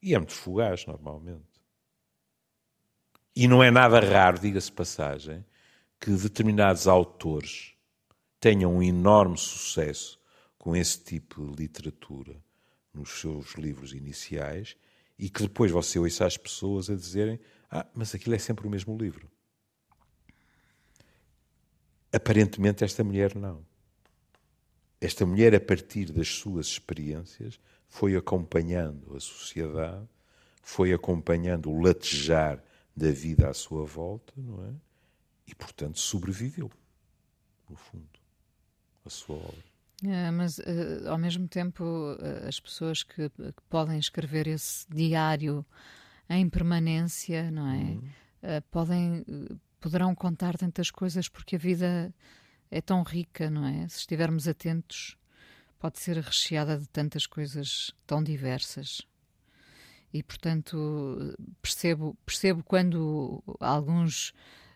E 0.00 0.14
é 0.14 0.18
muito 0.18 0.32
fugaz, 0.32 0.86
normalmente. 0.86 1.42
E 3.34 3.48
não 3.48 3.62
é 3.62 3.70
nada 3.70 3.98
raro, 4.00 4.38
diga-se 4.38 4.70
passagem, 4.70 5.44
que 6.00 6.10
determinados 6.10 6.86
autores 6.86 7.72
tenham 8.38 8.76
um 8.76 8.82
enorme 8.82 9.36
sucesso 9.36 10.18
com 10.56 10.76
esse 10.76 11.02
tipo 11.02 11.44
de 11.50 11.62
literatura 11.62 12.36
nos 12.94 13.20
seus 13.20 13.54
livros 13.54 13.92
iniciais 13.92 14.76
e 15.18 15.28
que 15.28 15.42
depois 15.42 15.70
você 15.70 15.98
ouça 15.98 16.26
as 16.26 16.36
pessoas 16.36 16.88
a 16.88 16.94
dizerem 16.94 17.40
ah, 17.70 17.86
mas 17.94 18.14
aquilo 18.14 18.34
é 18.34 18.38
sempre 18.38 18.66
o 18.66 18.70
mesmo 18.70 18.96
livro. 18.96 19.30
Aparentemente 22.12 22.82
esta 22.82 23.04
mulher 23.04 23.34
não. 23.36 23.64
Esta 25.00 25.24
mulher, 25.24 25.54
a 25.54 25.60
partir 25.60 26.12
das 26.12 26.28
suas 26.28 26.66
experiências, 26.66 27.58
foi 27.88 28.16
acompanhando 28.16 29.16
a 29.16 29.20
sociedade, 29.20 30.06
foi 30.62 30.92
acompanhando 30.92 31.70
o 31.70 31.80
latejar 31.80 32.62
da 32.94 33.10
vida 33.10 33.48
à 33.48 33.54
sua 33.54 33.84
volta, 33.86 34.32
não 34.36 34.64
é? 34.66 34.72
E, 35.46 35.54
portanto, 35.54 35.98
sobreviveu, 35.98 36.70
no 37.68 37.76
fundo, 37.76 38.20
a 39.04 39.10
sua 39.10 39.36
obra. 39.36 39.70
É, 40.04 40.30
mas, 40.30 40.58
uh, 40.58 41.08
ao 41.08 41.18
mesmo 41.18 41.48
tempo, 41.48 41.82
uh, 41.84 42.46
as 42.46 42.60
pessoas 42.60 43.02
que, 43.02 43.28
que, 43.30 43.52
podem 43.68 43.98
escrever 43.98 44.46
esse 44.46 44.86
diário 44.88 45.64
em 46.36 46.48
permanência, 46.48 47.50
não 47.50 47.66
é? 47.66 47.76
Uhum. 47.76 48.02
Uh, 48.42 48.62
podem, 48.70 49.24
poderão 49.80 50.14
contar 50.14 50.56
tantas 50.56 50.90
coisas 50.90 51.28
porque 51.28 51.56
a 51.56 51.58
vida 51.58 52.14
é 52.70 52.80
tão 52.80 53.02
rica, 53.02 53.50
não 53.50 53.66
é? 53.66 53.88
Se 53.88 53.98
estivermos 53.98 54.46
atentos, 54.46 55.16
pode 55.78 55.98
ser 55.98 56.16
recheada 56.18 56.78
de 56.78 56.88
tantas 56.88 57.26
coisas 57.26 57.92
tão 58.06 58.22
diversas. 58.22 59.02
E, 60.12 60.22
portanto, 60.22 61.36
percebo, 61.62 62.16
percebo 62.24 62.62
quando 62.64 63.42
alguns 63.60 64.32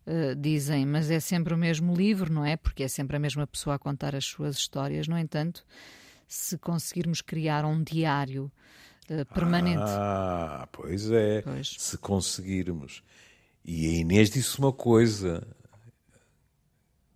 uh, 0.07 0.35
dizem, 0.37 0.87
mas 0.87 1.11
é 1.11 1.21
sempre 1.21 1.55
o 1.55 1.59
mesmo 1.59 1.95
livro, 1.95 2.33
não 2.33 2.45
é? 2.45 2.57
Porque 2.57 2.85
é 2.85 2.89
sempre 2.89 3.17
a 3.17 3.21
mesma 3.21 3.47
pessoa 3.47 3.77
a 3.77 3.79
contar 3.79 4.15
as 4.15 4.25
suas 4.25 4.57
histórias. 4.57 5.09
No 5.09 5.19
entanto, 5.19 5.65
se 6.27 6.57
conseguirmos 6.59 7.21
criar 7.21 7.65
um 7.65 7.83
diário 7.83 8.51
permanente. 9.33 9.83
Ah, 9.85 10.69
pois 10.73 11.11
é. 11.11 11.43
Pois. 11.43 11.77
Se 11.79 11.99
conseguirmos. 11.99 13.03
E 13.65 13.87
a 13.87 13.91
Inês 14.01 14.31
disse 14.31 14.59
uma 14.59 14.73
coisa 14.73 15.47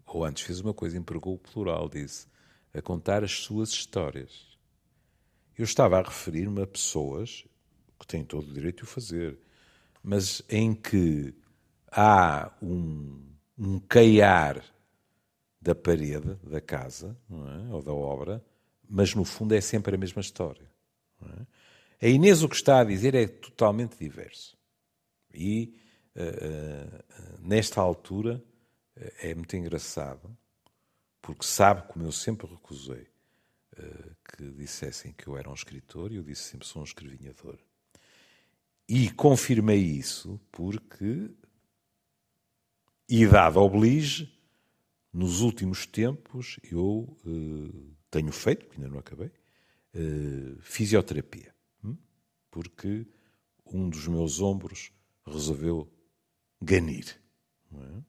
ou 0.08 0.24
antes 0.24 0.42
fez 0.42 0.60
uma 0.60 0.74
coisa, 0.74 0.96
empregou 0.96 1.34
o 1.34 1.38
plural, 1.38 1.88
disse, 1.88 2.26
a 2.72 2.80
contar 2.80 3.22
as 3.22 3.32
suas 3.32 3.70
histórias. 3.70 4.58
Eu 5.56 5.64
estava 5.64 5.98
a 5.98 6.02
referir-me 6.02 6.62
a 6.62 6.66
pessoas 6.66 7.44
que 7.98 8.06
têm 8.06 8.24
todo 8.24 8.48
o 8.48 8.52
direito 8.52 8.78
de 8.78 8.84
o 8.84 8.86
fazer, 8.86 9.38
mas 10.02 10.42
em 10.48 10.74
que 10.74 11.34
há 11.90 12.52
um, 12.62 13.20
um 13.58 13.78
caiar 13.80 14.64
da 15.60 15.74
parede 15.74 16.34
da 16.44 16.60
casa 16.60 17.16
é? 17.30 17.74
ou 17.74 17.82
da 17.82 17.92
obra, 17.92 18.44
mas 18.88 19.14
no 19.14 19.24
fundo 19.24 19.54
é 19.54 19.60
sempre 19.60 19.94
a 19.94 19.98
mesma 19.98 20.20
história. 20.20 20.70
É? 21.22 21.46
A 22.00 22.06
Inês 22.06 22.44
o 22.44 22.48
que 22.48 22.54
está 22.54 22.80
a 22.80 22.84
dizer 22.84 23.14
é 23.16 23.26
totalmente 23.26 23.98
diverso. 23.98 24.56
E 25.34 25.76
uh, 26.14 26.20
uh, 26.20 27.40
nesta 27.40 27.80
altura 27.80 28.42
uh, 28.96 29.12
é 29.20 29.34
muito 29.34 29.56
engraçado, 29.56 30.36
porque 31.20 31.44
sabe 31.44 31.82
como 31.88 32.04
eu 32.04 32.12
sempre 32.12 32.46
recusei 32.46 33.06
que 34.34 34.42
dissessem 34.54 35.12
que 35.12 35.28
eu 35.28 35.36
era 35.36 35.48
um 35.48 35.54
escritor, 35.54 36.10
e 36.10 36.16
eu 36.16 36.22
disse 36.24 36.42
sempre 36.42 36.66
sou 36.66 36.82
um 36.82 36.84
escrevinhador. 36.84 37.56
E 38.88 39.08
confirmei 39.10 39.78
isso 39.78 40.40
porque, 40.50 41.30
idade 43.08 43.56
oblige, 43.56 44.36
nos 45.12 45.42
últimos 45.42 45.86
tempos 45.86 46.58
eu 46.72 47.16
tenho 48.10 48.32
feito, 48.32 48.66
porque 48.66 48.80
ainda 48.80 48.90
não 48.90 48.98
acabei, 48.98 49.30
fisioterapia. 50.58 51.54
Porque 52.58 53.06
um 53.64 53.88
dos 53.88 54.08
meus 54.08 54.40
ombros 54.40 54.90
resolveu 55.24 55.88
ganir. 56.60 57.16
É? 57.72 58.02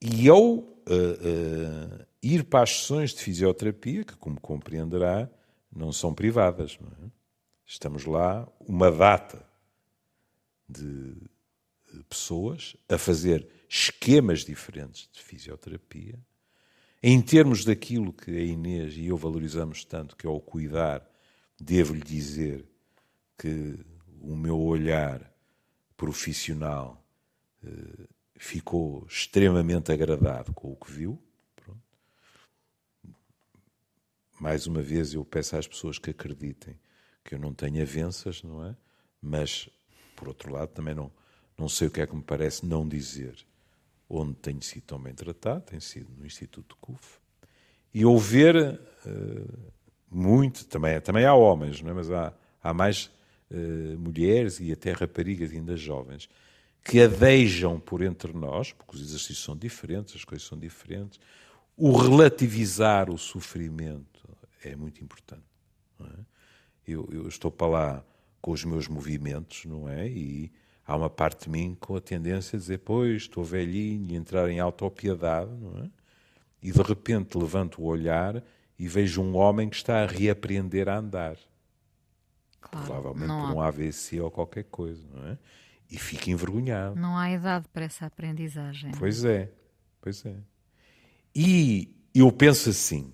E 0.00 0.28
ao 0.28 0.44
uh, 0.44 0.62
uh, 0.62 2.06
ir 2.22 2.44
para 2.44 2.62
as 2.62 2.70
sessões 2.70 3.12
de 3.12 3.20
fisioterapia, 3.20 4.04
que, 4.04 4.14
como 4.14 4.40
compreenderá, 4.40 5.28
não 5.72 5.90
são 5.90 6.14
privadas, 6.14 6.78
não 6.78 6.88
é? 7.04 7.10
estamos 7.66 8.04
lá 8.04 8.46
uma 8.60 8.88
data 8.88 9.44
de 10.68 11.16
pessoas 12.08 12.76
a 12.88 12.96
fazer 12.96 13.44
esquemas 13.68 14.44
diferentes 14.44 15.08
de 15.12 15.20
fisioterapia, 15.20 16.16
em 17.02 17.20
termos 17.20 17.64
daquilo 17.64 18.12
que 18.12 18.30
a 18.30 18.42
Inês 18.42 18.94
e 18.96 19.06
eu 19.06 19.16
valorizamos 19.16 19.84
tanto, 19.84 20.16
que 20.16 20.26
é 20.26 20.30
o 20.30 20.40
cuidar, 20.40 21.08
devo-lhe 21.58 22.02
dizer 22.02 22.64
que 23.36 23.78
o 24.20 24.34
meu 24.34 24.58
olhar 24.58 25.32
profissional 25.96 27.04
eh, 27.64 28.08
ficou 28.36 29.06
extremamente 29.08 29.92
agradado 29.92 30.52
com 30.52 30.72
o 30.72 30.76
que 30.76 30.90
viu. 30.90 31.20
Pronto. 31.56 31.80
Mais 34.40 34.66
uma 34.66 34.82
vez, 34.82 35.14
eu 35.14 35.24
peço 35.24 35.56
às 35.56 35.66
pessoas 35.66 35.98
que 35.98 36.10
acreditem 36.10 36.78
que 37.24 37.34
eu 37.34 37.38
não 37.38 37.52
tenho 37.52 37.82
avanças, 37.82 38.42
não 38.42 38.64
é? 38.64 38.76
Mas, 39.20 39.68
por 40.16 40.28
outro 40.28 40.52
lado, 40.52 40.70
também 40.70 40.94
não, 40.94 41.12
não 41.58 41.68
sei 41.68 41.88
o 41.88 41.90
que 41.90 42.00
é 42.00 42.06
que 42.06 42.16
me 42.16 42.22
parece 42.22 42.64
não 42.64 42.88
dizer. 42.88 43.44
Onde 44.08 44.34
tenho 44.34 44.62
sido 44.62 44.84
tão 44.84 44.98
bem 44.98 45.14
tratado, 45.14 45.62
tem 45.62 45.80
sido 45.80 46.08
no 46.16 46.26
Instituto 46.26 46.76
CUF. 46.80 47.18
E 47.92 48.04
ouvir 48.04 48.56
uh, 48.56 49.72
muito, 50.10 50.64
também, 50.66 51.00
também 51.00 51.24
há 51.24 51.34
homens, 51.34 51.82
não 51.82 51.90
é? 51.90 51.94
mas 51.94 52.10
há, 52.10 52.32
há 52.62 52.72
mais 52.72 53.10
uh, 53.50 53.98
mulheres 53.98 54.60
e 54.60 54.72
até 54.72 54.92
raparigas 54.92 55.52
ainda 55.52 55.76
jovens 55.76 56.28
que 56.88 57.02
adejam 57.02 57.78
por 57.78 58.02
entre 58.02 58.32
nós, 58.32 58.72
porque 58.72 58.96
os 58.96 59.02
exercícios 59.02 59.44
são 59.44 59.54
diferentes, 59.54 60.16
as 60.16 60.24
coisas 60.24 60.46
são 60.46 60.58
diferentes. 60.58 61.20
O 61.76 61.92
relativizar 61.92 63.10
o 63.10 63.18
sofrimento 63.18 64.26
é 64.64 64.74
muito 64.74 65.04
importante. 65.04 65.44
É? 66.00 66.04
Eu, 66.86 67.06
eu, 67.12 67.28
estou 67.28 67.50
para 67.50 67.66
lá 67.66 68.04
com 68.40 68.52
os 68.52 68.64
meus 68.64 68.88
movimentos, 68.88 69.66
não 69.66 69.86
é? 69.86 70.08
E 70.08 70.50
há 70.88 70.96
uma 70.96 71.10
parte 71.10 71.44
de 71.44 71.50
mim 71.50 71.76
com 71.78 71.96
a 71.96 72.00
tendência 72.00 72.56
a 72.56 72.58
dizer, 72.58 72.78
pois, 72.78 73.22
estou 73.22 73.44
velhinho, 73.44 74.10
e 74.10 74.16
entrar 74.16 74.48
em 74.48 74.58
autopiedade, 74.58 75.50
não 75.52 75.84
é? 75.84 75.90
E 76.62 76.72
de 76.72 76.82
repente 76.82 77.36
levanto 77.36 77.82
o 77.82 77.84
olhar 77.84 78.42
e 78.78 78.88
vejo 78.88 79.22
um 79.22 79.36
homem 79.36 79.68
que 79.68 79.76
está 79.76 80.02
a 80.02 80.06
reaprender 80.06 80.88
a 80.88 80.96
andar. 80.96 81.36
Claro, 82.60 82.86
Provavelmente 82.86 83.28
por 83.28 83.54
um 83.54 83.60
AVC 83.60 84.20
ou 84.20 84.30
qualquer 84.30 84.64
coisa, 84.64 85.06
não 85.14 85.28
é? 85.28 85.38
E 85.90 85.98
fica 85.98 86.30
envergonhado. 86.30 86.96
Não 86.98 87.16
há 87.16 87.30
idade 87.30 87.68
para 87.68 87.84
essa 87.84 88.06
aprendizagem. 88.06 88.90
Pois 88.98 89.24
é, 89.24 89.52
pois 90.00 90.24
é. 90.24 90.36
E 91.34 91.94
eu 92.14 92.32
penso 92.32 92.70
assim, 92.70 93.12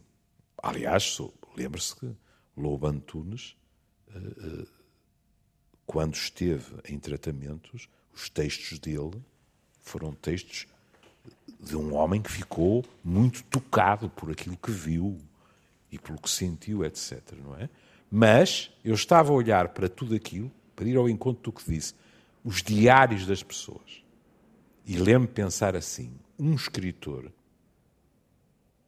aliás, 0.63 1.19
lembre-se 1.57 1.95
que 1.97 2.17
Lobo 2.57 2.87
Antunes, 2.87 3.57
uh, 4.09 4.63
uh, 4.63 4.69
quando 5.87 6.15
esteve 6.15 6.75
em 6.89 6.99
tratamentos, 6.99 7.89
os 8.15 8.29
textos 8.29 8.79
dele 8.79 9.23
foram 9.81 10.13
textos 10.13 10.67
de 11.61 11.77
um 11.77 11.95
homem 11.95 12.21
que 12.21 12.31
ficou 12.31 12.85
muito 13.03 13.43
tocado 13.45 14.09
por 14.11 14.31
aquilo 14.31 14.57
que 14.57 14.71
viu, 14.71 15.21
e 15.95 15.99
pelo 15.99 16.19
que 16.19 16.29
sentiu, 16.29 16.85
etc. 16.85 17.23
Não 17.43 17.57
é? 17.57 17.71
Mas 18.11 18.71
eu 18.85 18.95
estava 18.95 19.33
a 19.33 19.35
olhar 19.35 19.69
para 19.69 19.89
tudo 19.89 20.15
aquilo, 20.15 20.51
para 20.75 20.89
ir 20.89 20.97
ao 20.97 21.09
encontro 21.09 21.43
do 21.45 21.53
que 21.53 21.71
disse, 21.71 21.95
os 22.43 22.63
diários 22.63 23.27
das 23.27 23.43
pessoas. 23.43 24.03
E 24.85 24.97
lembro-me 24.97 25.29
pensar 25.29 25.77
assim: 25.77 26.13
um 26.39 26.55
escritor 26.55 27.33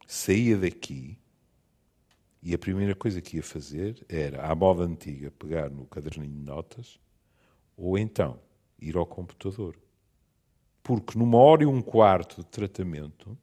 saía 0.05 0.57
daqui 0.57 1.17
e 2.47 2.53
a 2.53 2.57
primeira 2.57 2.95
coisa 2.95 3.21
que 3.21 3.35
ia 3.35 3.43
fazer 3.43 4.05
era, 4.07 4.49
à 4.49 4.55
moda 4.55 4.81
antiga, 4.81 5.29
pegar 5.31 5.69
no 5.69 5.85
caderninho 5.85 6.31
de 6.31 6.45
notas 6.45 6.97
ou 7.75 7.97
então 7.97 8.39
ir 8.79 8.95
ao 8.95 9.05
computador. 9.05 9.77
Porque 10.81 11.19
numa 11.19 11.37
hora 11.39 11.63
e 11.63 11.65
um 11.65 11.81
quarto 11.81 12.37
de 12.37 12.47
tratamento, 12.47 13.37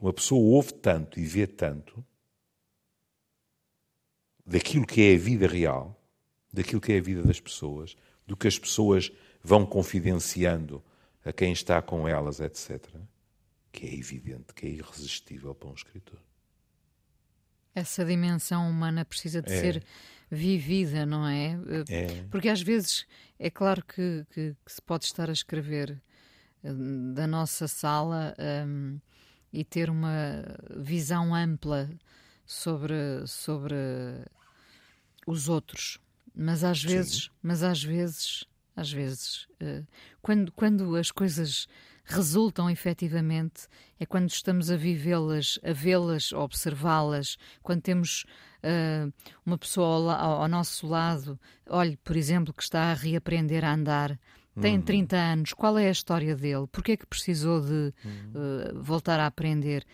uma 0.00 0.12
pessoa 0.12 0.40
ouve 0.40 0.74
tanto 0.74 1.20
e 1.20 1.24
vê 1.24 1.46
tanto 1.46 2.04
daquilo 4.44 4.84
que 4.84 5.00
é 5.02 5.14
a 5.14 5.18
vida 5.18 5.46
real, 5.46 5.96
daquilo 6.52 6.80
que 6.80 6.92
é 6.92 6.98
a 6.98 7.02
vida 7.02 7.22
das 7.22 7.38
pessoas, 7.38 7.94
do 8.26 8.36
que 8.36 8.48
as 8.48 8.58
pessoas 8.58 9.12
vão 9.40 9.64
confidenciando 9.64 10.82
a 11.24 11.32
quem 11.32 11.52
está 11.52 11.80
com 11.80 12.08
elas, 12.08 12.40
etc., 12.40 12.84
que 13.70 13.86
é 13.86 13.94
evidente, 13.94 14.52
que 14.52 14.66
é 14.66 14.70
irresistível 14.70 15.54
para 15.54 15.68
um 15.68 15.74
escritor. 15.74 16.18
Essa 17.74 18.04
dimensão 18.04 18.68
humana 18.68 19.04
precisa 19.04 19.40
de 19.40 19.52
é. 19.52 19.60
ser 19.60 19.84
vivida, 20.30 21.04
não 21.04 21.26
é? 21.26 21.58
é? 21.88 22.24
Porque 22.30 22.48
às 22.48 22.62
vezes 22.62 23.06
é 23.38 23.50
claro 23.50 23.84
que, 23.84 24.26
que, 24.30 24.56
que 24.64 24.72
se 24.72 24.80
pode 24.80 25.04
estar 25.04 25.28
a 25.28 25.32
escrever 25.32 26.00
eh, 26.62 26.72
da 27.14 27.26
nossa 27.26 27.68
sala 27.68 28.34
um, 28.66 28.98
e 29.52 29.64
ter 29.64 29.90
uma 29.90 30.42
visão 30.76 31.34
ampla 31.34 31.90
sobre, 32.46 32.94
sobre 33.26 33.74
os 35.26 35.48
outros. 35.48 35.98
Mas 36.34 36.64
às 36.64 36.82
vezes, 36.82 37.24
Sim. 37.24 37.30
mas 37.42 37.62
às 37.62 37.82
vezes, 37.82 38.44
às 38.74 38.90
vezes, 38.90 39.46
uh, 39.60 39.86
quando, 40.22 40.50
quando 40.52 40.96
as 40.96 41.10
coisas 41.10 41.68
resultam 42.04 42.68
efetivamente 42.68 43.66
é 43.98 44.06
quando 44.06 44.28
estamos 44.28 44.70
a 44.70 44.76
vivê-las, 44.76 45.58
a 45.62 45.72
vê-las, 45.72 46.32
a 46.32 46.40
observá-las, 46.40 47.36
quando 47.62 47.82
temos 47.82 48.24
uh, 48.62 49.12
uma 49.44 49.56
pessoa 49.56 50.14
ao, 50.14 50.42
ao, 50.42 50.48
nosso 50.48 50.86
lado, 50.86 51.38
olhe, 51.68 51.96
por 51.98 52.16
exemplo, 52.16 52.52
que 52.52 52.62
está 52.62 52.90
a 52.90 52.94
reaprender 52.94 53.64
a 53.64 53.72
andar, 53.72 54.18
tem 54.60 54.76
uhum. 54.76 54.82
30 54.82 55.16
anos, 55.16 55.52
qual 55.54 55.78
é 55.78 55.88
a 55.88 55.92
história 55.92 56.36
dele? 56.36 56.66
Porquê 56.70 56.92
é 56.92 56.96
que 56.96 57.06
precisou 57.06 57.60
de 57.60 57.94
uh, 58.04 58.82
voltar 58.82 59.18
a 59.18 59.26
aprender? 59.26 59.86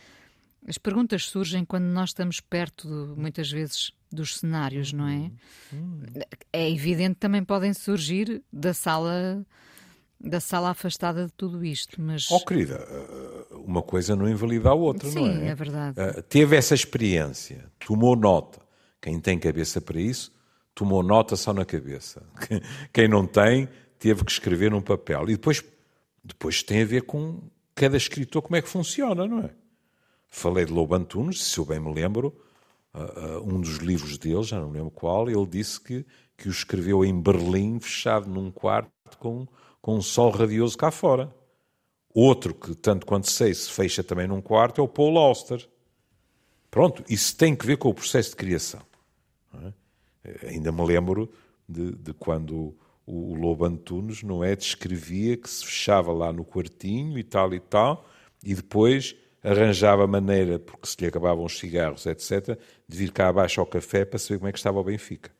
As 0.67 0.77
perguntas 0.79 1.27
surgem 1.27 1.65
quando 1.65 1.85
nós 1.85 2.11
estamos 2.11 2.41
perto, 2.41 2.89
de, 2.89 3.21
muitas 3.21 3.51
vezes, 3.51 3.93
dos 4.11 4.39
cenários, 4.39 4.93
não 4.93 5.07
é? 5.07 5.31
Uhum. 5.73 6.03
É 6.53 6.69
evidente 6.69 7.15
que 7.15 7.21
também 7.21 7.45
podem 7.45 7.73
surgir 7.73 8.43
da 8.53 8.75
sala 8.75 9.47
da 10.21 10.41
sala 10.41 10.71
afastada 10.71 11.27
de 11.27 11.33
tudo 11.33 11.65
isto, 11.65 12.01
mas... 12.01 12.31
Oh, 12.31 12.45
querida, 12.45 12.75
eh, 12.75 13.55
uma 13.55 13.83
coisa 13.83 14.17
não 14.17 14.29
invalida 14.29 14.71
a 14.71 14.75
outra, 14.75 15.09
Sim, 15.09 15.21
não 15.21 15.27
é? 15.29 15.33
Sim, 15.33 15.45
é 15.45 15.55
verdade. 15.55 16.01
Uh, 16.01 16.23
teve 16.23 16.57
essa 16.57 16.75
experiência, 16.75 17.71
tomou 17.79 18.17
nota. 18.17 18.61
Quem 19.01 19.21
tem 19.21 19.39
cabeça 19.39 19.81
para 19.81 20.01
isso, 20.01 20.33
tomou 20.75 21.03
nota 21.03 21.37
só 21.37 21.53
na 21.53 21.65
cabeça. 21.65 22.23
Quem 22.93 23.07
não 23.07 23.27
tem, 23.27 23.69
teve 23.99 24.25
que 24.25 24.33
escrever 24.33 24.73
num 24.73 24.83
papel. 24.83 25.25
E 25.25 25.33
depois, 25.33 25.63
depois 26.25 26.63
tem 26.65 26.83
a 26.83 26.85
ver 26.85 27.03
com 27.03 27.41
cada 27.75 27.97
escritor, 27.97 28.43
como 28.43 28.57
é 28.57 28.63
que 28.63 28.69
funciona, 28.69 29.27
não 29.27 29.41
é? 29.41 29.51
Falei 30.29 30.65
de 30.65 30.73
Lobo 30.73 30.95
Antunes, 30.95 31.43
se 31.43 31.59
eu 31.59 31.65
bem 31.65 31.79
me 31.79 31.95
lembro, 31.95 32.37
uh, 32.93 33.41
um 33.45 33.61
dos 33.61 33.77
livros 33.77 34.19
dele, 34.19 34.43
já 34.43 34.59
não 34.59 34.71
lembro 34.71 34.91
qual, 34.91 35.31
ele 35.31 35.47
disse 35.47 35.81
que, 35.81 36.05
que 36.37 36.49
o 36.49 36.51
escreveu 36.51 37.05
em 37.05 37.19
Berlim, 37.19 37.79
fechado 37.79 38.29
num 38.29 38.51
quarto 38.51 38.91
com 39.19 39.47
com 39.81 39.97
um 39.97 40.03
sol 40.03 40.31
radioso 40.31 40.77
cá 40.77 40.91
fora. 40.91 41.35
Outro 42.15 42.55
que, 42.55 42.75
tanto 42.75 43.07
quanto 43.07 43.31
sei, 43.31 43.55
se 43.55 43.71
fecha 43.71 44.03
também 44.03 44.27
num 44.27 44.41
quarto 44.41 44.81
é 44.81 44.85
o 44.85 44.89
Paul 44.89 45.19
Auster. 45.19 45.69
Pronto, 46.71 47.05
isso 47.09 47.37
tem 47.37 47.55
que 47.55 47.67
ver 47.67 47.77
com 47.77 47.89
o 47.89 47.95
processo 47.95 48.31
de 48.31 48.37
criação. 48.37 48.81
É? 50.25 50.49
Ainda 50.49 50.73
me 50.73 50.85
lembro 50.85 51.31
de, 51.69 51.93
de 51.93 52.13
quando 52.13 52.75
o, 53.07 53.33
o 53.33 53.35
Lobo 53.35 53.65
Antunes, 53.65 54.23
não 54.23 54.43
é? 54.43 54.57
Descrevia 54.57 55.37
que 55.37 55.49
se 55.49 55.65
fechava 55.65 56.13
lá 56.13 56.33
no 56.33 56.45
quartinho 56.45 57.19
e 57.19 57.25
tal 57.25 57.55
e 57.55 57.61
tal, 57.61 58.07
e 58.43 58.55
depois 58.55 59.15
arranjava 59.43 60.07
maneira, 60.07 60.59
porque 60.59 60.87
se 60.87 60.97
lhe 61.01 61.07
acabavam 61.07 61.45
os 61.45 61.59
cigarros, 61.59 62.05
etc., 62.07 62.59
de 62.87 62.97
vir 62.97 63.13
cá 63.13 63.29
abaixo 63.29 63.61
ao 63.61 63.67
café 63.67 64.05
para 64.05 64.19
saber 64.19 64.39
como 64.39 64.49
é 64.49 64.53
que 64.53 64.59
estava 64.59 64.79
o 64.79 64.85
Benfica. 64.85 65.31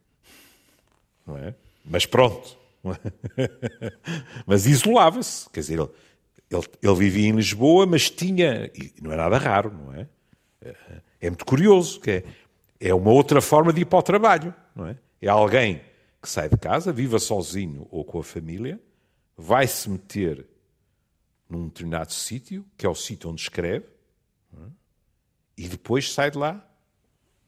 Não 1.27 1.37
é? 1.37 1.55
Mas 1.85 2.07
pronto. 2.07 2.57
mas 4.47 4.67
isolava-se. 4.67 5.49
Quer 5.51 5.61
dizer, 5.61 5.79
ele, 5.79 5.89
ele, 6.51 6.65
ele, 6.83 6.95
vivia 6.95 7.29
em 7.29 7.33
Lisboa, 7.33 7.87
mas 7.87 8.11
tinha. 8.11 8.71
E 8.75 8.95
não 9.03 9.13
é 9.13 9.17
nada 9.17 9.39
raro, 9.39 9.73
não 9.73 9.95
é? 9.95 10.09
É, 10.61 10.75
é 11.21 11.31
muito 11.31 11.45
curioso, 11.45 12.01
que 12.01 12.11
é, 12.11 12.25
é 12.81 12.95
uma 12.95 13.11
outra 13.11 13.41
forma 13.41 13.73
de 13.73 13.83
ir 13.83 13.85
para 13.85 13.99
o 13.99 14.03
trabalho, 14.03 14.55
não 14.75 14.87
é? 14.87 14.97
É 15.21 15.29
alguém 15.29 15.83
que 16.23 16.29
sai 16.29 16.49
de 16.49 16.57
casa, 16.57 16.93
viva 16.93 17.19
sozinho 17.19 17.87
ou 17.91 18.05
com 18.05 18.19
a 18.19 18.25
família, 18.25 18.81
vai 19.37 19.67
se 19.67 19.89
meter 19.89 20.47
num 21.49 21.69
determinado 21.69 22.13
sítio, 22.13 22.65
que 22.77 22.85
é 22.85 22.89
o 22.89 22.95
sítio 22.95 23.31
onde 23.31 23.41
escreve, 23.41 23.87
é? 24.53 24.71
e 25.57 25.69
depois 25.69 26.13
sai 26.13 26.31
de 26.31 26.39
lá 26.39 26.65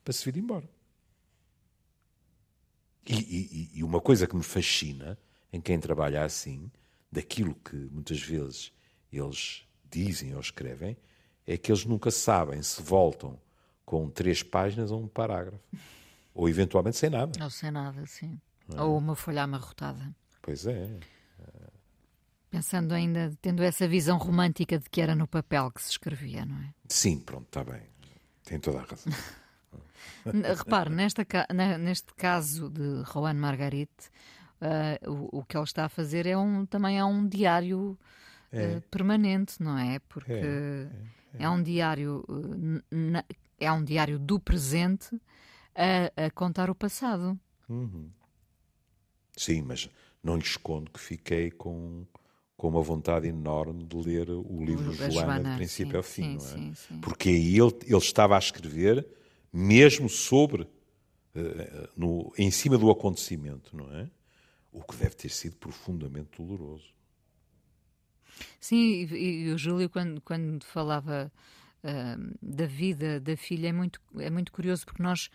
para 0.04 0.12
se 0.12 0.24
vir 0.24 0.38
embora. 0.38 0.68
E, 3.06 3.14
e, 3.14 3.78
e, 3.78 3.84
uma 3.84 4.00
coisa 4.00 4.26
que 4.26 4.36
me 4.36 4.42
fascina 4.42 5.18
em 5.52 5.60
quem 5.60 5.78
trabalha 5.78 6.24
assim, 6.24 6.70
daquilo 7.10 7.54
que 7.54 7.76
muitas 7.76 8.20
vezes 8.20 8.72
eles 9.12 9.64
dizem 9.90 10.34
ou 10.34 10.40
escrevem, 10.40 10.96
é 11.46 11.56
que 11.56 11.72
eles 11.72 11.84
nunca 11.84 12.10
sabem 12.10 12.62
se 12.62 12.80
voltam 12.80 13.38
com 13.84 14.08
três 14.08 14.42
páginas 14.42 14.90
ou 14.90 15.02
um 15.02 15.08
parágrafo. 15.08 15.64
Ou 16.32 16.48
eventualmente 16.48 16.96
sem 16.96 17.10
nada. 17.10 17.32
Ou 17.42 17.50
sem 17.50 17.70
nada, 17.70 18.06
sim. 18.06 18.40
É? 18.72 18.80
Ou 18.80 18.96
uma 18.96 19.16
folha 19.16 19.42
amarrotada. 19.42 20.14
Pois 20.40 20.64
é. 20.66 21.00
Pensando 22.50 22.92
ainda, 22.92 23.32
tendo 23.40 23.62
essa 23.62 23.86
visão 23.86 24.18
romântica 24.18 24.78
de 24.78 24.88
que 24.90 25.00
era 25.00 25.14
no 25.14 25.26
papel 25.26 25.70
que 25.70 25.82
se 25.82 25.90
escrevia, 25.90 26.44
não 26.44 26.56
é? 26.56 26.74
Sim, 26.88 27.20
pronto, 27.20 27.46
está 27.46 27.62
bem. 27.62 27.82
Tem 28.44 28.58
toda 28.58 28.78
a 28.78 28.82
razão. 28.82 29.12
Repare, 30.56 30.90
nesta, 30.90 31.24
neste 31.78 32.12
caso 32.14 32.68
de 32.68 33.04
Juan 33.04 33.34
Margarite, 33.34 34.10
uh, 34.60 35.10
o, 35.10 35.40
o, 35.40 35.44
que 35.44 35.56
ele 35.56 35.64
está 35.64 35.84
a 35.84 35.88
fazer 35.88 36.26
é 36.26 36.36
um, 36.36 36.66
também 36.66 36.98
é 36.98 37.04
um 37.04 37.26
diário 37.26 37.98
é. 38.52 38.76
Uh, 38.76 38.80
permanente, 38.90 39.62
não 39.62 39.78
é? 39.78 39.98
Porque 40.08 40.32
é, 40.32 40.88
é, 41.38 41.44
é 41.44 41.50
um 41.50 41.62
diário 41.62 42.24
uh, 42.28 42.80
é 43.60 43.70
um 43.70 43.84
diário 43.84 44.18
do 44.18 44.40
presente 44.40 45.20
a, 45.74 46.26
a 46.26 46.30
contar 46.30 46.70
o 46.70 46.74
passado. 46.74 47.38
Uhum. 47.68 48.10
Sim, 49.36 49.62
mas 49.62 49.88
não 50.22 50.36
lhe 50.36 50.42
escondo 50.42 50.90
que 50.90 50.98
fiquei 50.98 51.50
com, 51.50 52.04
com 52.56 52.68
uma 52.68 52.82
vontade 52.82 53.28
enorme 53.28 53.84
de 53.84 53.96
ler 53.96 54.30
o 54.30 54.64
livro 54.64 54.92
Joana, 54.92 55.12
Joana, 55.12 55.50
de 55.50 55.56
princípio 55.56 55.92
sim, 55.92 55.96
ao 55.96 56.02
fim, 56.02 56.38
sim, 56.38 56.56
não 56.56 56.70
é? 56.70 56.74
Sim, 56.74 57.00
Porque 57.00 57.28
aí 57.28 57.58
ele, 57.58 57.74
ele 57.86 57.98
estava 57.98 58.34
a 58.34 58.38
escrever 58.38 59.06
mesmo 59.52 60.08
sobre, 60.08 60.62
uh, 60.62 60.68
no, 61.96 62.32
em 62.38 62.50
cima 62.50 62.78
do 62.78 62.90
acontecimento, 62.90 63.76
não 63.76 63.92
é? 63.92 64.10
O 64.72 64.82
que 64.82 64.96
deve 64.96 65.14
ter 65.14 65.28
sido 65.28 65.56
profundamente 65.56 66.30
doloroso. 66.36 66.92
Sim, 68.60 69.06
e, 69.10 69.44
e 69.44 69.52
o 69.52 69.58
Júlio, 69.58 69.90
quando, 69.90 70.20
quando 70.20 70.64
falava 70.64 71.30
uh, 71.82 72.38
da 72.40 72.66
vida 72.66 73.20
da 73.20 73.36
filha, 73.36 73.68
é 73.68 73.72
muito, 73.72 74.00
é 74.18 74.30
muito 74.30 74.52
curioso, 74.52 74.86
porque 74.86 75.02
nós, 75.02 75.28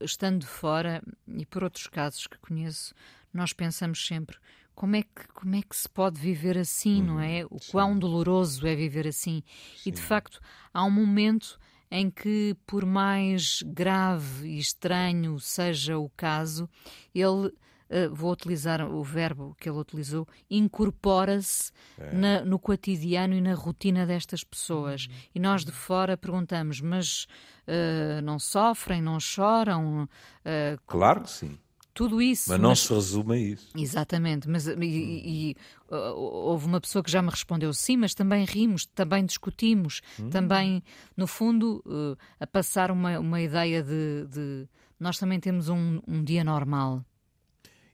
estando 0.00 0.46
fora, 0.46 1.02
e 1.26 1.44
por 1.44 1.64
outros 1.64 1.86
casos 1.88 2.26
que 2.26 2.38
conheço, 2.38 2.94
nós 3.32 3.52
pensamos 3.52 4.06
sempre 4.06 4.38
como 4.76 4.94
é 4.94 5.02
que, 5.02 5.26
como 5.32 5.56
é 5.56 5.62
que 5.62 5.74
se 5.74 5.88
pode 5.88 6.20
viver 6.20 6.58
assim, 6.58 7.00
uhum, 7.00 7.06
não 7.06 7.20
é? 7.20 7.46
O 7.50 7.58
sim. 7.58 7.72
quão 7.72 7.98
doloroso 7.98 8.66
é 8.66 8.76
viver 8.76 9.08
assim. 9.08 9.42
Sim. 9.74 9.88
E 9.88 9.90
de 9.90 10.00
facto, 10.02 10.38
há 10.72 10.84
um 10.84 10.90
momento 10.90 11.58
em 11.90 12.10
que, 12.10 12.54
por 12.66 12.84
mais 12.84 13.62
grave 13.62 14.46
e 14.46 14.58
estranho 14.58 15.40
seja 15.40 15.98
o 15.98 16.10
caso, 16.10 16.68
ele. 17.14 17.52
Uh, 17.88 18.14
vou 18.14 18.32
utilizar 18.32 18.82
o 18.82 19.02
verbo 19.02 19.54
que 19.58 19.68
ele 19.68 19.78
utilizou, 19.78 20.26
incorpora-se 20.50 21.70
é. 21.98 22.44
no 22.44 22.58
cotidiano 22.58 23.34
e 23.34 23.40
na 23.40 23.54
rotina 23.54 24.04
destas 24.04 24.42
pessoas. 24.42 25.06
Uhum. 25.06 25.14
E 25.34 25.40
nós 25.40 25.64
de 25.64 25.72
fora 25.72 26.16
perguntamos, 26.16 26.80
mas 26.80 27.26
uh, 27.68 28.20
não 28.22 28.38
sofrem, 28.38 29.00
não 29.00 29.20
choram? 29.20 30.04
Uh, 30.04 30.80
claro 30.86 31.22
que 31.22 31.30
sim 31.30 31.58
tudo 31.96 32.20
isso. 32.20 32.50
Mas 32.50 32.60
não 32.60 32.68
mas... 32.68 32.80
se 32.80 32.92
resume 32.92 33.34
a 33.34 33.38
isso. 33.38 33.68
Exatamente, 33.74 34.48
mas 34.48 34.66
e, 34.66 34.74
e, 34.78 35.56
uh, 35.90 35.96
houve 36.14 36.66
uma 36.66 36.78
pessoa 36.78 37.02
que 37.02 37.10
já 37.10 37.22
me 37.22 37.30
respondeu 37.30 37.72
sim, 37.72 37.96
mas 37.96 38.14
também 38.14 38.44
rimos, 38.44 38.84
também 38.84 39.24
discutimos, 39.24 40.02
hum. 40.20 40.28
também, 40.28 40.82
no 41.16 41.26
fundo, 41.26 41.82
uh, 41.86 42.16
a 42.38 42.46
passar 42.46 42.90
uma, 42.90 43.18
uma 43.18 43.40
ideia 43.40 43.82
de, 43.82 44.26
de 44.28 44.68
nós 45.00 45.18
também 45.18 45.40
temos 45.40 45.70
um, 45.70 46.00
um, 46.06 46.22
dia 46.22 46.44
normal. 46.44 47.02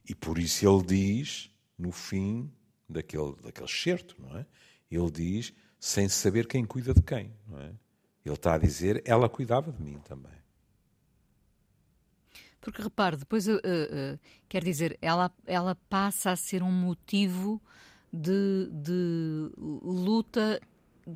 E 0.07 0.13
por 0.13 0.37
isso 0.37 0.67
ele 0.67 0.83
diz, 0.83 1.49
no 1.77 1.91
fim 1.91 2.51
daquele, 2.89 3.35
daquele 3.41 3.69
certo, 3.69 4.15
não 4.19 4.37
é? 4.37 4.45
Ele 4.91 5.11
diz, 5.11 5.53
sem 5.79 6.07
saber 6.07 6.47
quem 6.47 6.65
cuida 6.65 6.93
de 6.93 7.01
quem, 7.01 7.33
não 7.47 7.59
é? 7.59 7.73
Ele 8.25 8.35
está 8.35 8.53
a 8.53 8.57
dizer, 8.57 9.01
ela 9.05 9.27
cuidava 9.27 9.71
de 9.71 9.81
mim 9.81 9.99
também. 9.99 10.31
Porque 12.61 12.81
repare, 12.81 13.17
depois, 13.17 13.47
uh, 13.47 13.55
uh, 13.55 14.19
quer 14.47 14.63
dizer, 14.63 14.97
ela, 15.01 15.29
ela 15.45 15.75
passa 15.89 16.31
a 16.31 16.35
ser 16.35 16.63
um 16.63 16.71
motivo 16.71 17.61
de, 18.11 18.69
de 18.71 19.51
luta 19.57 20.61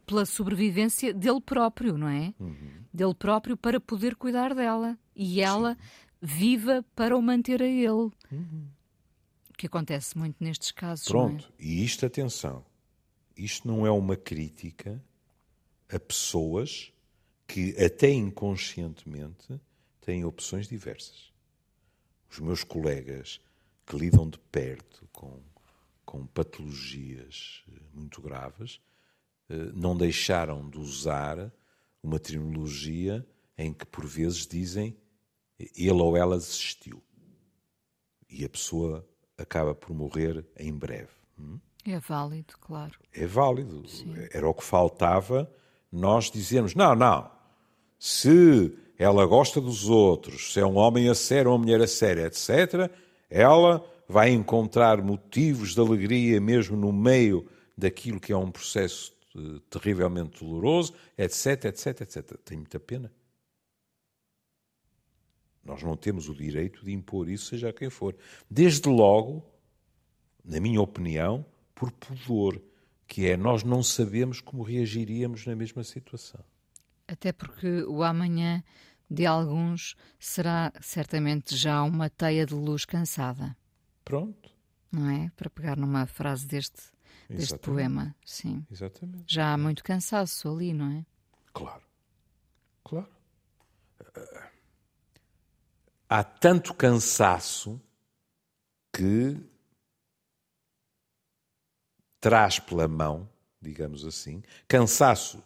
pela 0.05 0.25
sobrevivência 0.25 1.13
dele 1.13 1.39
próprio, 1.39 1.97
não 1.97 2.09
é? 2.09 2.33
Uhum. 2.37 2.83
Dele 2.93 3.13
próprio 3.13 3.55
para 3.55 3.79
poder 3.79 4.15
cuidar 4.15 4.53
dela. 4.53 4.97
E 5.15 5.39
ela 5.39 5.75
Sim. 5.75 5.79
viva 6.21 6.85
para 6.93 7.15
o 7.15 7.21
manter 7.21 7.61
a 7.61 7.67
ele. 7.67 8.11
Uhum. 8.29 8.67
Que 9.57 9.65
acontece 9.67 10.17
muito 10.17 10.37
nestes 10.39 10.71
casos. 10.71 11.07
Pronto, 11.07 11.51
é? 11.59 11.63
e 11.63 11.83
isto, 11.83 12.05
atenção, 12.05 12.63
isto 13.35 13.67
não 13.67 13.85
é 13.85 13.91
uma 13.91 14.15
crítica 14.15 15.03
a 15.89 15.99
pessoas 15.99 16.93
que, 17.47 17.71
até 17.83 18.11
inconscientemente, 18.11 19.59
têm 19.99 20.23
opções 20.23 20.67
diversas 20.67 21.27
os 22.29 22.39
meus 22.39 22.63
colegas 22.63 23.39
que 23.85 23.97
lidam 23.97 24.29
de 24.29 24.37
perto 24.37 25.07
com, 25.11 25.41
com 26.05 26.25
patologias 26.27 27.63
eh, 27.69 27.79
muito 27.93 28.21
graves 28.21 28.81
eh, 29.49 29.71
não 29.73 29.95
deixaram 29.95 30.69
de 30.69 30.77
usar 30.77 31.51
uma 32.03 32.19
terminologia 32.19 33.25
em 33.57 33.73
que 33.73 33.85
por 33.85 34.05
vezes 34.05 34.45
dizem 34.45 34.95
ele 35.57 35.91
ou 35.91 36.15
ela 36.15 36.37
desistiu 36.37 37.01
e 38.29 38.45
a 38.45 38.49
pessoa 38.49 39.07
acaba 39.37 39.75
por 39.75 39.93
morrer 39.93 40.45
em 40.57 40.73
breve. 40.73 41.09
Hum? 41.39 41.59
É 41.85 41.99
válido, 41.99 42.55
claro. 42.59 42.93
É 43.13 43.25
válido. 43.25 43.87
Sim. 43.87 44.13
Era 44.31 44.47
o 44.47 44.53
que 44.53 44.63
faltava 44.63 45.49
nós 45.91 46.29
dizermos: 46.29 46.75
não, 46.75 46.95
não, 46.95 47.29
se 47.99 48.77
ela 48.97 49.25
gosta 49.25 49.61
dos 49.61 49.87
outros, 49.87 50.53
se 50.53 50.59
é 50.59 50.65
um 50.65 50.77
homem 50.77 51.07
a 51.09 51.15
sério 51.15 51.51
ou 51.51 51.57
uma 51.57 51.63
mulher 51.63 51.81
a 51.81 51.87
séria, 51.87 52.25
etc., 52.25 52.91
ela 53.29 53.85
vai 54.07 54.31
encontrar 54.31 55.01
motivos 55.01 55.73
de 55.73 55.79
alegria 55.79 56.39
mesmo 56.39 56.75
no 56.75 56.91
meio 56.91 57.47
daquilo 57.77 58.19
que 58.19 58.31
é 58.31 58.37
um 58.37 58.49
processo 58.49 59.13
eh, 59.35 59.59
terrivelmente 59.69 60.43
doloroso, 60.43 60.93
etc, 61.17 61.65
etc, 61.65 62.01
etc. 62.01 62.37
Tenho 62.43 62.61
muita 62.61 62.79
pena. 62.79 63.11
Nós 65.67 65.83
não 65.83 65.97
temos 65.97 66.29
o 66.29 66.33
direito 66.33 66.85
de 66.85 66.93
impor 66.93 67.29
isso, 67.29 67.47
seja 67.47 67.73
quem 67.73 67.89
for. 67.89 68.15
Desde 68.49 68.87
logo, 68.87 69.45
na 70.43 70.61
minha 70.61 70.81
opinião, 70.81 71.45
por 71.75 71.91
pudor, 71.91 72.61
que 73.05 73.27
é 73.27 73.35
nós 73.35 73.63
não 73.63 73.83
sabemos 73.83 74.39
como 74.39 74.63
reagiríamos 74.63 75.45
na 75.45 75.57
mesma 75.57 75.83
situação. 75.83 76.39
Até 77.05 77.33
porque 77.33 77.83
o 77.83 78.01
amanhã 78.01 78.63
de 79.09 79.25
alguns 79.25 79.95
será 80.17 80.71
certamente 80.79 81.55
já 81.55 81.83
uma 81.83 82.09
teia 82.09 82.45
de 82.45 82.53
luz 82.53 82.85
cansada. 82.85 83.55
Pronto. 84.05 84.49
Não 84.89 85.09
é? 85.09 85.29
Para 85.35 85.49
pegar 85.49 85.75
numa 85.75 86.05
frase 86.05 86.47
deste, 86.47 86.81
deste 87.29 87.57
poema. 87.57 88.15
Sim. 88.25 88.65
Exatamente. 88.71 89.25
Já 89.27 89.53
há 89.53 89.57
muito 89.57 89.83
cansaço 89.83 90.49
ali, 90.49 90.73
não 90.73 90.91
é? 90.91 91.05
Claro. 91.51 91.83
Claro. 92.85 93.09
Há 96.09 96.23
tanto 96.23 96.73
cansaço 96.73 97.81
que 98.93 99.37
traz 102.19 102.59
pela 102.59 102.87
mão 102.87 103.29
digamos 103.61 104.05
assim, 104.05 104.41
cansaço 104.67 105.43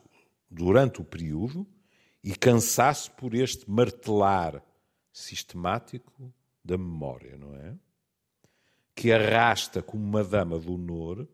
durante 0.50 1.02
o 1.02 1.06
período 1.06 1.68
e 2.24 2.36
cansaço 2.36 3.12
por 3.14 3.34
este 3.34 3.70
martelar 3.70 4.64
sistemático 5.12 6.34
da 6.64 6.78
memória, 6.78 7.38
não 7.38 7.56
é? 7.56 7.78
Que 8.96 9.12
arrasta 9.12 9.82
como 9.82 10.04
uma 10.04 10.24
dama 10.24 10.60
do 10.60 10.74
honor 10.74 11.28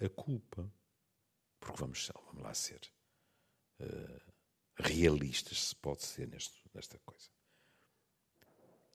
a 0.00 0.08
culpa. 0.08 0.70
Porque 1.60 1.78
vamos, 1.78 2.10
vamos 2.26 2.42
lá 2.42 2.54
ser 2.54 2.80
uh, 3.80 4.32
realistas, 4.76 5.68
se 5.68 5.76
pode 5.76 6.04
ser 6.04 6.28
neste, 6.28 6.60
nesta 6.74 6.98
coisa. 7.00 7.28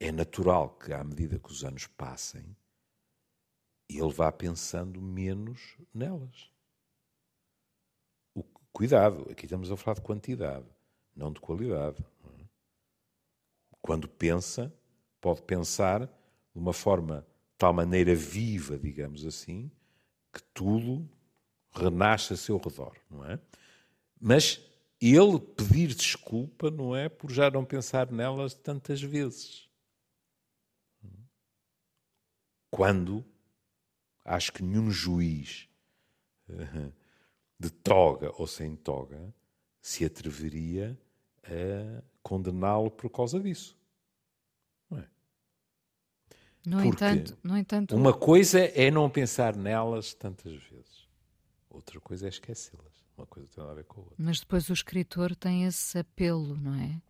É 0.04 0.10
natural 0.10 0.70
que, 0.70 0.92
à 0.92 1.04
medida 1.04 1.38
que 1.38 1.52
os 1.52 1.62
anos 1.62 1.86
passem, 1.86 2.56
ele 3.88 4.12
vá 4.12 4.32
pensando 4.32 5.00
menos 5.00 5.76
nelas. 5.94 6.50
O, 8.34 8.42
cuidado, 8.72 9.30
aqui 9.30 9.44
estamos 9.44 9.70
a 9.70 9.76
falar 9.76 9.94
de 9.94 10.00
quantidade, 10.00 10.66
não 11.14 11.32
de 11.32 11.38
qualidade. 11.38 12.04
É? 12.36 12.44
Quando 13.80 14.08
pensa, 14.08 14.74
pode 15.20 15.40
pensar 15.42 16.00
de 16.06 16.58
uma 16.58 16.72
forma 16.72 17.20
de 17.20 17.58
tal 17.58 17.72
maneira 17.72 18.12
viva, 18.12 18.76
digamos 18.76 19.24
assim, 19.24 19.70
que 20.32 20.42
tudo 20.52 21.08
renasce 21.72 22.32
a 22.32 22.36
seu 22.36 22.58
redor, 22.58 22.96
não 23.08 23.24
é? 23.24 23.38
Mas 24.20 24.60
ele 25.00 25.38
pedir 25.38 25.94
desculpa 25.94 26.72
não 26.72 26.96
é 26.96 27.08
por 27.08 27.30
já 27.30 27.48
não 27.48 27.64
pensar 27.64 28.10
nelas 28.10 28.52
tantas 28.52 29.00
vezes. 29.00 29.70
Quando 32.72 33.22
acho 34.24 34.50
que 34.50 34.62
nenhum 34.62 34.90
juiz 34.90 35.68
de 37.60 37.70
toga 37.70 38.32
ou 38.38 38.46
sem 38.46 38.74
toga 38.74 39.32
se 39.78 40.06
atreveria 40.06 40.98
a 41.44 42.02
condená-lo 42.22 42.90
por 42.90 43.10
causa 43.10 43.38
disso. 43.38 43.76
Não 44.88 44.98
é? 44.98 45.06
No 46.64 46.82
entanto, 46.82 47.38
no 47.42 47.58
entanto, 47.58 47.94
uma 47.94 48.14
coisa 48.14 48.60
é 48.60 48.90
não 48.90 49.10
pensar 49.10 49.54
nelas 49.54 50.14
tantas 50.14 50.54
vezes, 50.54 51.06
outra 51.68 52.00
coisa 52.00 52.26
é 52.26 52.30
esquecê-las. 52.30 53.02
Uma 53.18 53.26
coisa 53.26 53.46
tem 53.54 53.62
a 53.62 53.74
ver 53.74 53.84
com 53.84 54.00
a 54.00 54.04
outra. 54.04 54.16
Mas 54.18 54.40
depois 54.40 54.70
o 54.70 54.72
escritor 54.72 55.36
tem 55.36 55.64
esse 55.64 55.98
apelo, 55.98 56.56
não 56.56 56.74
é? 56.74 57.02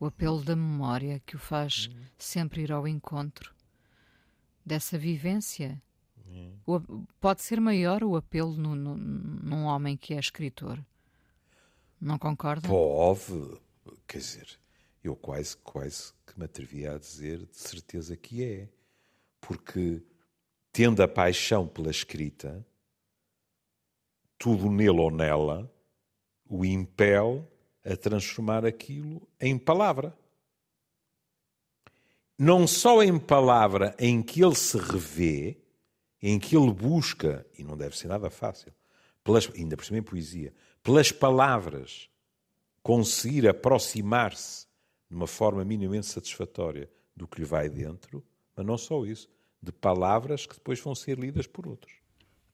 O 0.00 0.06
apelo 0.06 0.42
da 0.42 0.56
memória 0.56 1.22
que 1.24 1.36
o 1.36 1.38
faz 1.38 1.88
hum. 1.88 2.04
sempre 2.18 2.62
ir 2.62 2.72
ao 2.72 2.88
encontro 2.88 3.53
dessa 4.64 4.98
vivência. 4.98 5.80
Hum. 6.26 6.56
O, 6.66 6.80
pode 7.20 7.42
ser 7.42 7.60
maior 7.60 8.02
o 8.02 8.16
apelo 8.16 8.56
no, 8.56 8.74
no, 8.74 8.96
num 8.96 9.64
homem 9.64 9.96
que 9.96 10.14
é 10.14 10.18
escritor. 10.18 10.84
Não 12.00 12.18
concorda? 12.18 12.68
Pode, 12.68 13.58
quer 14.06 14.18
dizer, 14.18 14.58
eu 15.02 15.14
quase, 15.14 15.56
quase 15.58 16.12
que 16.26 16.38
me 16.38 16.44
atrevia 16.44 16.94
a 16.94 16.98
dizer 16.98 17.46
de 17.46 17.56
certeza 17.56 18.16
que 18.16 18.44
é. 18.44 18.68
Porque, 19.40 20.02
tendo 20.72 21.02
a 21.02 21.08
paixão 21.08 21.68
pela 21.68 21.90
escrita, 21.90 22.66
tudo 24.38 24.70
nele 24.70 25.00
ou 25.00 25.10
nela 25.10 25.70
o 26.48 26.64
impele 26.64 27.42
a 27.84 27.96
transformar 27.96 28.64
aquilo 28.64 29.26
em 29.40 29.58
palavra. 29.58 30.16
Não 32.38 32.66
só 32.66 33.02
em 33.02 33.18
palavra 33.18 33.94
em 33.98 34.22
que 34.22 34.42
ele 34.42 34.54
se 34.54 34.76
revê, 34.76 35.58
em 36.20 36.38
que 36.38 36.56
ele 36.56 36.72
busca, 36.72 37.46
e 37.56 37.62
não 37.62 37.76
deve 37.76 37.96
ser 37.96 38.08
nada 38.08 38.30
fácil, 38.30 38.72
pelas, 39.22 39.48
ainda 39.54 39.76
por 39.76 39.84
cima 39.84 39.98
em 39.98 40.02
poesia, 40.02 40.52
pelas 40.82 41.12
palavras, 41.12 42.08
conseguir 42.82 43.48
aproximar-se 43.48 44.66
de 45.08 45.16
uma 45.16 45.26
forma 45.26 45.64
minimamente 45.64 46.06
satisfatória 46.06 46.90
do 47.16 47.26
que 47.26 47.40
lhe 47.40 47.46
vai 47.46 47.68
dentro, 47.68 48.24
mas 48.56 48.66
não 48.66 48.76
só 48.76 49.04
isso, 49.04 49.28
de 49.62 49.72
palavras 49.72 50.44
que 50.44 50.54
depois 50.54 50.80
vão 50.80 50.94
ser 50.94 51.18
lidas 51.18 51.46
por 51.46 51.66
outros. 51.66 51.94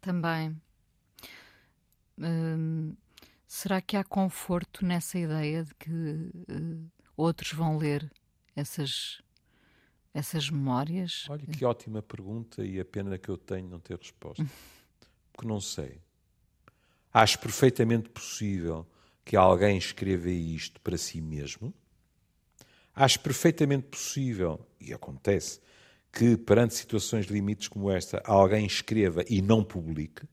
Também. 0.00 0.56
Hum, 2.18 2.94
será 3.46 3.80
que 3.80 3.96
há 3.96 4.04
conforto 4.04 4.84
nessa 4.84 5.18
ideia 5.18 5.64
de 5.64 5.74
que 5.74 5.90
uh, 5.90 6.90
outros 7.16 7.52
vão 7.52 7.76
ler 7.76 8.10
essas, 8.54 9.20
essas 10.12 10.50
memórias? 10.50 11.26
Olha 11.28 11.46
que 11.46 11.64
ótima 11.64 12.02
pergunta 12.02 12.64
e 12.64 12.80
a 12.80 12.84
pena 12.84 13.18
que 13.18 13.28
eu 13.28 13.36
tenho 13.36 13.68
não 13.68 13.80
ter 13.80 13.96
resposta. 13.96 14.44
Porque 15.32 15.46
não 15.46 15.60
sei. 15.60 16.00
Acho 17.12 17.38
perfeitamente 17.38 18.08
possível 18.08 18.86
que 19.24 19.36
alguém 19.36 19.78
escreva 19.78 20.30
isto 20.30 20.80
para 20.80 20.96
si 20.96 21.20
mesmo. 21.20 21.72
Acho 22.94 23.20
perfeitamente 23.20 23.86
possível, 23.86 24.66
e 24.80 24.92
acontece, 24.92 25.60
que 26.12 26.36
perante 26.36 26.74
situações 26.74 27.26
limites 27.26 27.68
como 27.68 27.90
esta, 27.90 28.20
alguém 28.24 28.66
escreva 28.66 29.24
e 29.28 29.40
não 29.40 29.64
publique 29.64 30.26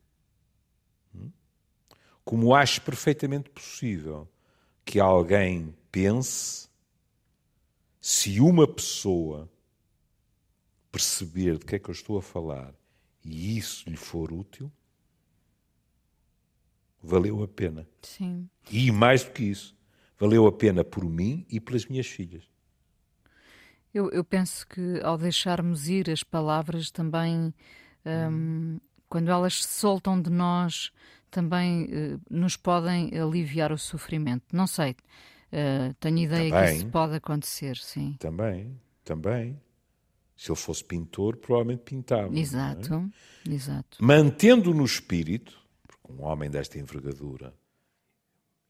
como 2.27 2.53
acho 2.53 2.81
perfeitamente 2.81 3.49
possível 3.49 4.27
que 4.83 4.99
alguém 4.99 5.73
pense 5.89 6.67
se 8.01 8.41
uma 8.41 8.67
pessoa 8.67 9.49
perceber 10.97 11.59
de 11.59 11.65
que 11.65 11.75
é 11.75 11.79
que 11.79 11.89
eu 11.89 11.93
estou 11.93 12.17
a 12.17 12.21
falar 12.23 12.73
e 13.23 13.55
isso 13.55 13.87
lhe 13.87 13.95
for 13.95 14.33
útil, 14.33 14.71
valeu 17.03 17.43
a 17.43 17.47
pena. 17.47 17.87
Sim. 18.01 18.49
E 18.71 18.91
mais 18.91 19.23
do 19.23 19.31
que 19.31 19.43
isso, 19.43 19.75
valeu 20.17 20.47
a 20.47 20.51
pena 20.51 20.83
por 20.83 21.05
mim 21.05 21.45
e 21.51 21.59
pelas 21.59 21.85
minhas 21.85 22.07
filhas. 22.07 22.49
Eu, 23.93 24.09
eu 24.09 24.23
penso 24.23 24.67
que 24.67 24.99
ao 25.03 25.19
deixarmos 25.19 25.87
ir 25.87 26.09
as 26.09 26.23
palavras 26.23 26.89
também, 26.89 27.53
hum, 28.03 28.79
quando 29.07 29.29
elas 29.29 29.63
se 29.63 29.79
soltam 29.79 30.19
de 30.19 30.31
nós, 30.31 30.91
também 31.29 31.85
uh, 31.85 32.21
nos 32.27 32.57
podem 32.57 33.15
aliviar 33.15 33.71
o 33.71 33.77
sofrimento. 33.77 34.45
Não 34.51 34.65
sei, 34.65 34.91
uh, 34.91 35.93
tenho 35.99 36.17
ideia 36.17 36.49
também, 36.49 36.65
que 36.65 36.75
isso 36.75 36.87
pode 36.87 37.15
acontecer, 37.15 37.77
sim. 37.77 38.15
Também, 38.19 38.79
também. 39.03 39.59
Se 40.37 40.51
ele 40.51 40.57
fosse 40.57 40.83
pintor, 40.83 41.35
provavelmente 41.37 41.81
pintava. 41.81 42.33
É? 42.35 42.39
Exato, 42.39 43.11
é? 43.45 43.51
exato. 43.51 43.97
Mantendo 43.99 44.73
no 44.73 44.85
espírito, 44.85 45.59
porque 45.87 46.13
um 46.13 46.23
homem 46.23 46.49
desta 46.49 46.77
envergadura, 46.77 47.53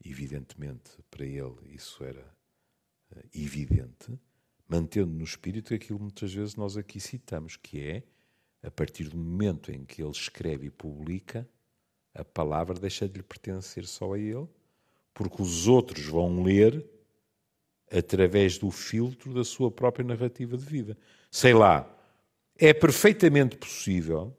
evidentemente 0.03 0.91
para 1.11 1.26
ele 1.26 1.57
isso 1.65 2.03
era 2.03 2.26
uh, 3.11 3.30
evidente, 3.36 4.18
mantendo 4.68 5.11
no 5.11 5.24
espírito 5.24 5.74
aquilo 5.74 5.99
que 5.99 6.03
muitas 6.03 6.34
vezes 6.34 6.55
nós 6.55 6.78
aqui 6.78 6.99
citamos, 6.99 7.57
que 7.57 7.82
é 7.82 8.03
a 8.63 8.72
partir 8.72 9.09
do 9.09 9.18
momento 9.18 9.72
em 9.72 9.84
que 9.84 10.01
ele 10.01 10.11
escreve 10.11 10.68
e 10.68 10.72
publica, 10.72 11.47
a 12.13 12.24
palavra 12.24 12.80
deixa 12.80 13.07
de 13.07 13.18
lhe 13.18 13.24
pertencer 13.24 13.86
só 13.86 14.13
a 14.13 14.20
ele, 14.20 14.47
porque 15.13 15.41
os 15.41 15.68
outros 15.68 16.05
vão 16.05 16.43
ler 16.43 16.86
através 17.92 18.58
do 18.58 18.70
filtro 18.70 19.34
da 19.34 19.44
sua 19.44 19.72
própria 19.72 20.06
narrativa 20.06 20.58
de 20.58 20.66
vida. 20.66 20.98
Sei 21.32 21.54
lá, 21.54 21.90
é 22.58 22.74
perfeitamente 22.74 23.56
possível 23.56 24.36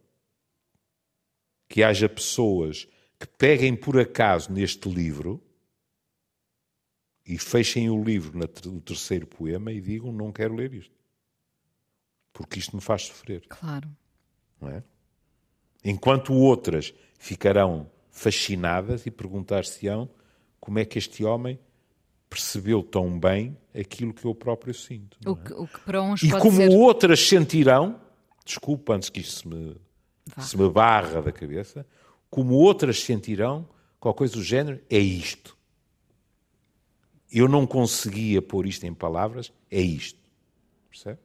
que 1.69 1.83
haja 1.83 2.09
pessoas 2.09 2.89
que 3.19 3.27
peguem 3.27 3.75
por 3.77 3.99
acaso 3.99 4.53
neste 4.53 4.89
livro 4.89 5.43
e 7.27 7.37
fechem 7.39 7.91
o 7.91 8.03
livro 8.03 8.39
no 8.39 8.81
terceiro 8.81 9.27
poema 9.27 9.71
e 9.71 9.81
digam: 9.81 10.11
Não 10.13 10.33
quero 10.33 10.55
ler 10.55 10.73
isto. 10.73 10.95
Porque 12.33 12.59
isto 12.59 12.75
me 12.75 12.81
faz 12.81 13.03
sofrer. 13.03 13.45
Claro. 13.49 13.89
Não 14.61 14.71
é? 14.71 14.83
Enquanto 15.85 16.33
outras 16.33 16.95
ficarão 17.19 17.91
fascinadas 18.11 19.07
e 19.07 19.11
perguntar-se-ão 19.11 20.09
como 20.59 20.79
é 20.79 20.85
que 20.85 20.99
este 20.99 21.25
homem 21.25 21.59
percebeu 22.29 22.83
tão 22.83 23.19
bem 23.19 23.57
aquilo 23.79 24.13
que 24.13 24.25
eu 24.25 24.35
próprio 24.35 24.75
sinto. 24.75 25.17
O 25.27 25.37
que, 25.37 25.53
é? 25.53 25.57
o 25.57 25.67
que, 25.67 25.81
para 25.81 26.03
uns 26.03 26.23
e 26.23 26.31
como 26.31 26.71
outras 26.79 27.21
sentirão, 27.27 28.01
desculpa 28.45 28.95
antes 28.95 29.09
que 29.09 29.21
isto 29.21 29.41
se 29.41 29.49
me, 29.49 29.77
se 30.39 30.57
me 30.57 30.69
barra 30.69 31.23
da 31.23 31.33
cabeça, 31.33 31.87
como 32.31 32.55
outras 32.55 33.01
sentirão, 33.01 33.69
qualquer 33.99 34.19
coisa 34.19 34.35
do 34.35 34.43
género, 34.43 34.81
é 34.91 34.99
isto. 34.99 35.57
Eu 37.31 37.49
não 37.49 37.67
conseguia 37.67 38.41
pôr 38.41 38.67
isto 38.67 38.85
em 38.85 38.95
palavras, 38.95 39.53
é 39.71 39.81
isto. 39.81 40.19
Percebe? 40.91 41.19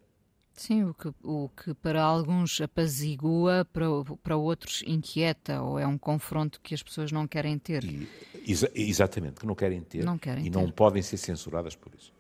Sim, 0.56 0.84
o 0.84 0.94
que, 0.94 1.12
o 1.24 1.50
que 1.50 1.74
para 1.74 2.02
alguns 2.02 2.62
apazigua, 2.62 3.68
para, 3.74 3.86
para 4.22 4.38
outros 4.38 4.84
inquieta, 4.86 5.62
ou 5.62 5.80
é 5.80 5.88
um 5.88 5.98
confronto 5.98 6.62
que 6.62 6.76
as 6.76 6.84
pessoas 6.84 7.12
não 7.12 7.28
querem 7.28 7.58
ter. 7.58 7.84
E, 7.84 8.08
exa 8.48 8.72
exatamente, 8.76 9.40
que 9.40 9.48
não 9.48 9.56
querem 9.56 9.82
ter 9.82 10.06
não 10.06 10.18
querem 10.18 10.46
e 10.46 10.52
ter. 10.52 10.58
não 10.58 10.70
podem 10.70 11.02
ser 11.02 11.18
censuradas 11.18 11.76
por 11.76 11.94
isso. 11.96 12.14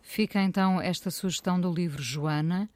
Fica 0.00 0.42
então 0.42 0.80
esta 0.80 1.10
sugestão 1.10 1.60
do 1.60 1.72
livro 1.72 2.02
Joana. 2.02 2.70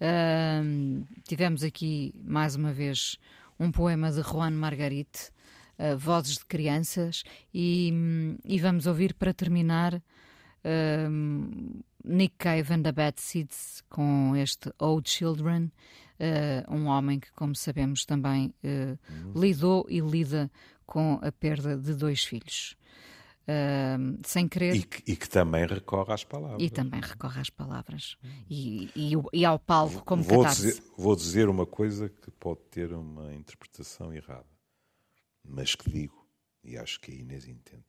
Uh, 0.00 1.04
tivemos 1.24 1.62
aqui, 1.62 2.14
mais 2.24 2.54
uma 2.54 2.72
vez, 2.72 3.16
um 3.58 3.70
poema 3.70 4.10
de 4.10 4.22
Juan 4.22 4.50
Margarite. 4.50 5.30
uh, 5.78 5.96
vozes 5.96 6.38
de 6.38 6.46
crianças 6.46 7.22
e, 7.54 7.92
e, 8.44 8.58
vamos 8.58 8.86
ouvir 8.86 9.14
para 9.14 9.32
terminar 9.32 9.94
uh, 9.94 11.84
Nick 12.04 12.36
Cave 12.38 12.72
and 12.72 12.82
the 12.82 12.92
Bad 12.92 13.20
Seeds 13.20 13.82
com 13.88 14.34
este 14.36 14.72
Old 14.78 15.08
Children, 15.08 15.70
uh, 16.20 16.74
um 16.74 16.86
homem 16.86 17.20
que, 17.20 17.32
como 17.32 17.54
sabemos, 17.54 18.04
também 18.04 18.54
lidou 19.34 19.86
e 19.88 20.00
lida 20.00 20.50
com 20.86 21.18
a 21.22 21.30
perda 21.30 21.76
de 21.76 21.94
dois 21.94 22.24
filhos. 22.24 22.76
Uh, 23.48 24.18
sem 24.26 24.46
querer. 24.46 24.74
E 24.74 24.82
que, 24.82 25.12
e 25.12 25.16
que, 25.16 25.28
também 25.28 25.66
recorre 25.66 26.12
às 26.12 26.22
palavras. 26.22 26.62
E 26.62 26.68
também 26.68 27.00
recorre 27.00 27.40
às 27.40 27.48
palavras. 27.48 28.18
E, 28.48 28.90
e, 28.94 29.12
e 29.32 29.44
ao 29.44 29.58
palco 29.58 30.04
como 30.04 30.22
vou 30.22 30.44
dizer, 30.44 30.82
vou 30.98 31.16
dizer 31.16 31.48
uma 31.48 31.64
coisa 31.64 32.10
que 32.10 32.30
pode 32.30 32.60
ter 32.70 32.92
uma 32.92 33.34
interpretação 33.34 34.12
errada, 34.12 34.44
mas 35.42 35.74
que 35.74 35.90
digo, 35.90 36.28
e 36.62 36.76
acho 36.76 37.00
que 37.00 37.10
a 37.10 37.14
Inês 37.14 37.48
entende, 37.48 37.86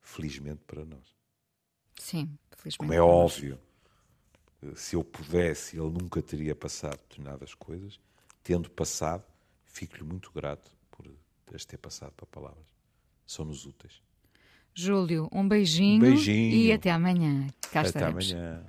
felizmente 0.00 0.64
para 0.66 0.84
nós. 0.84 1.17
Sim, 1.98 2.38
felizmente. 2.56 2.78
Como 2.78 2.92
é 2.92 3.00
óbvio, 3.00 3.58
se 4.74 4.96
eu 4.96 5.04
pudesse, 5.04 5.76
ele 5.76 5.90
nunca 5.90 6.22
teria 6.22 6.54
passado 6.54 6.98
determinadas 6.98 7.54
coisas. 7.54 8.00
Tendo 8.42 8.70
passado, 8.70 9.24
fico-lhe 9.66 10.02
muito 10.02 10.30
grato 10.32 10.70
por 10.90 11.06
as 11.54 11.64
ter 11.64 11.76
passado 11.76 12.12
para 12.12 12.26
palavras. 12.26 12.66
São-nos 13.26 13.66
úteis. 13.66 14.02
Júlio, 14.74 15.28
um 15.32 15.46
beijinho, 15.46 15.96
um 15.96 16.00
beijinho, 16.00 16.54
e 16.54 16.72
até 16.72 16.90
amanhã. 16.90 17.46
Cá 17.72 17.80
até 17.80 17.88
estaremos. 17.88 18.32
amanhã. 18.32 18.64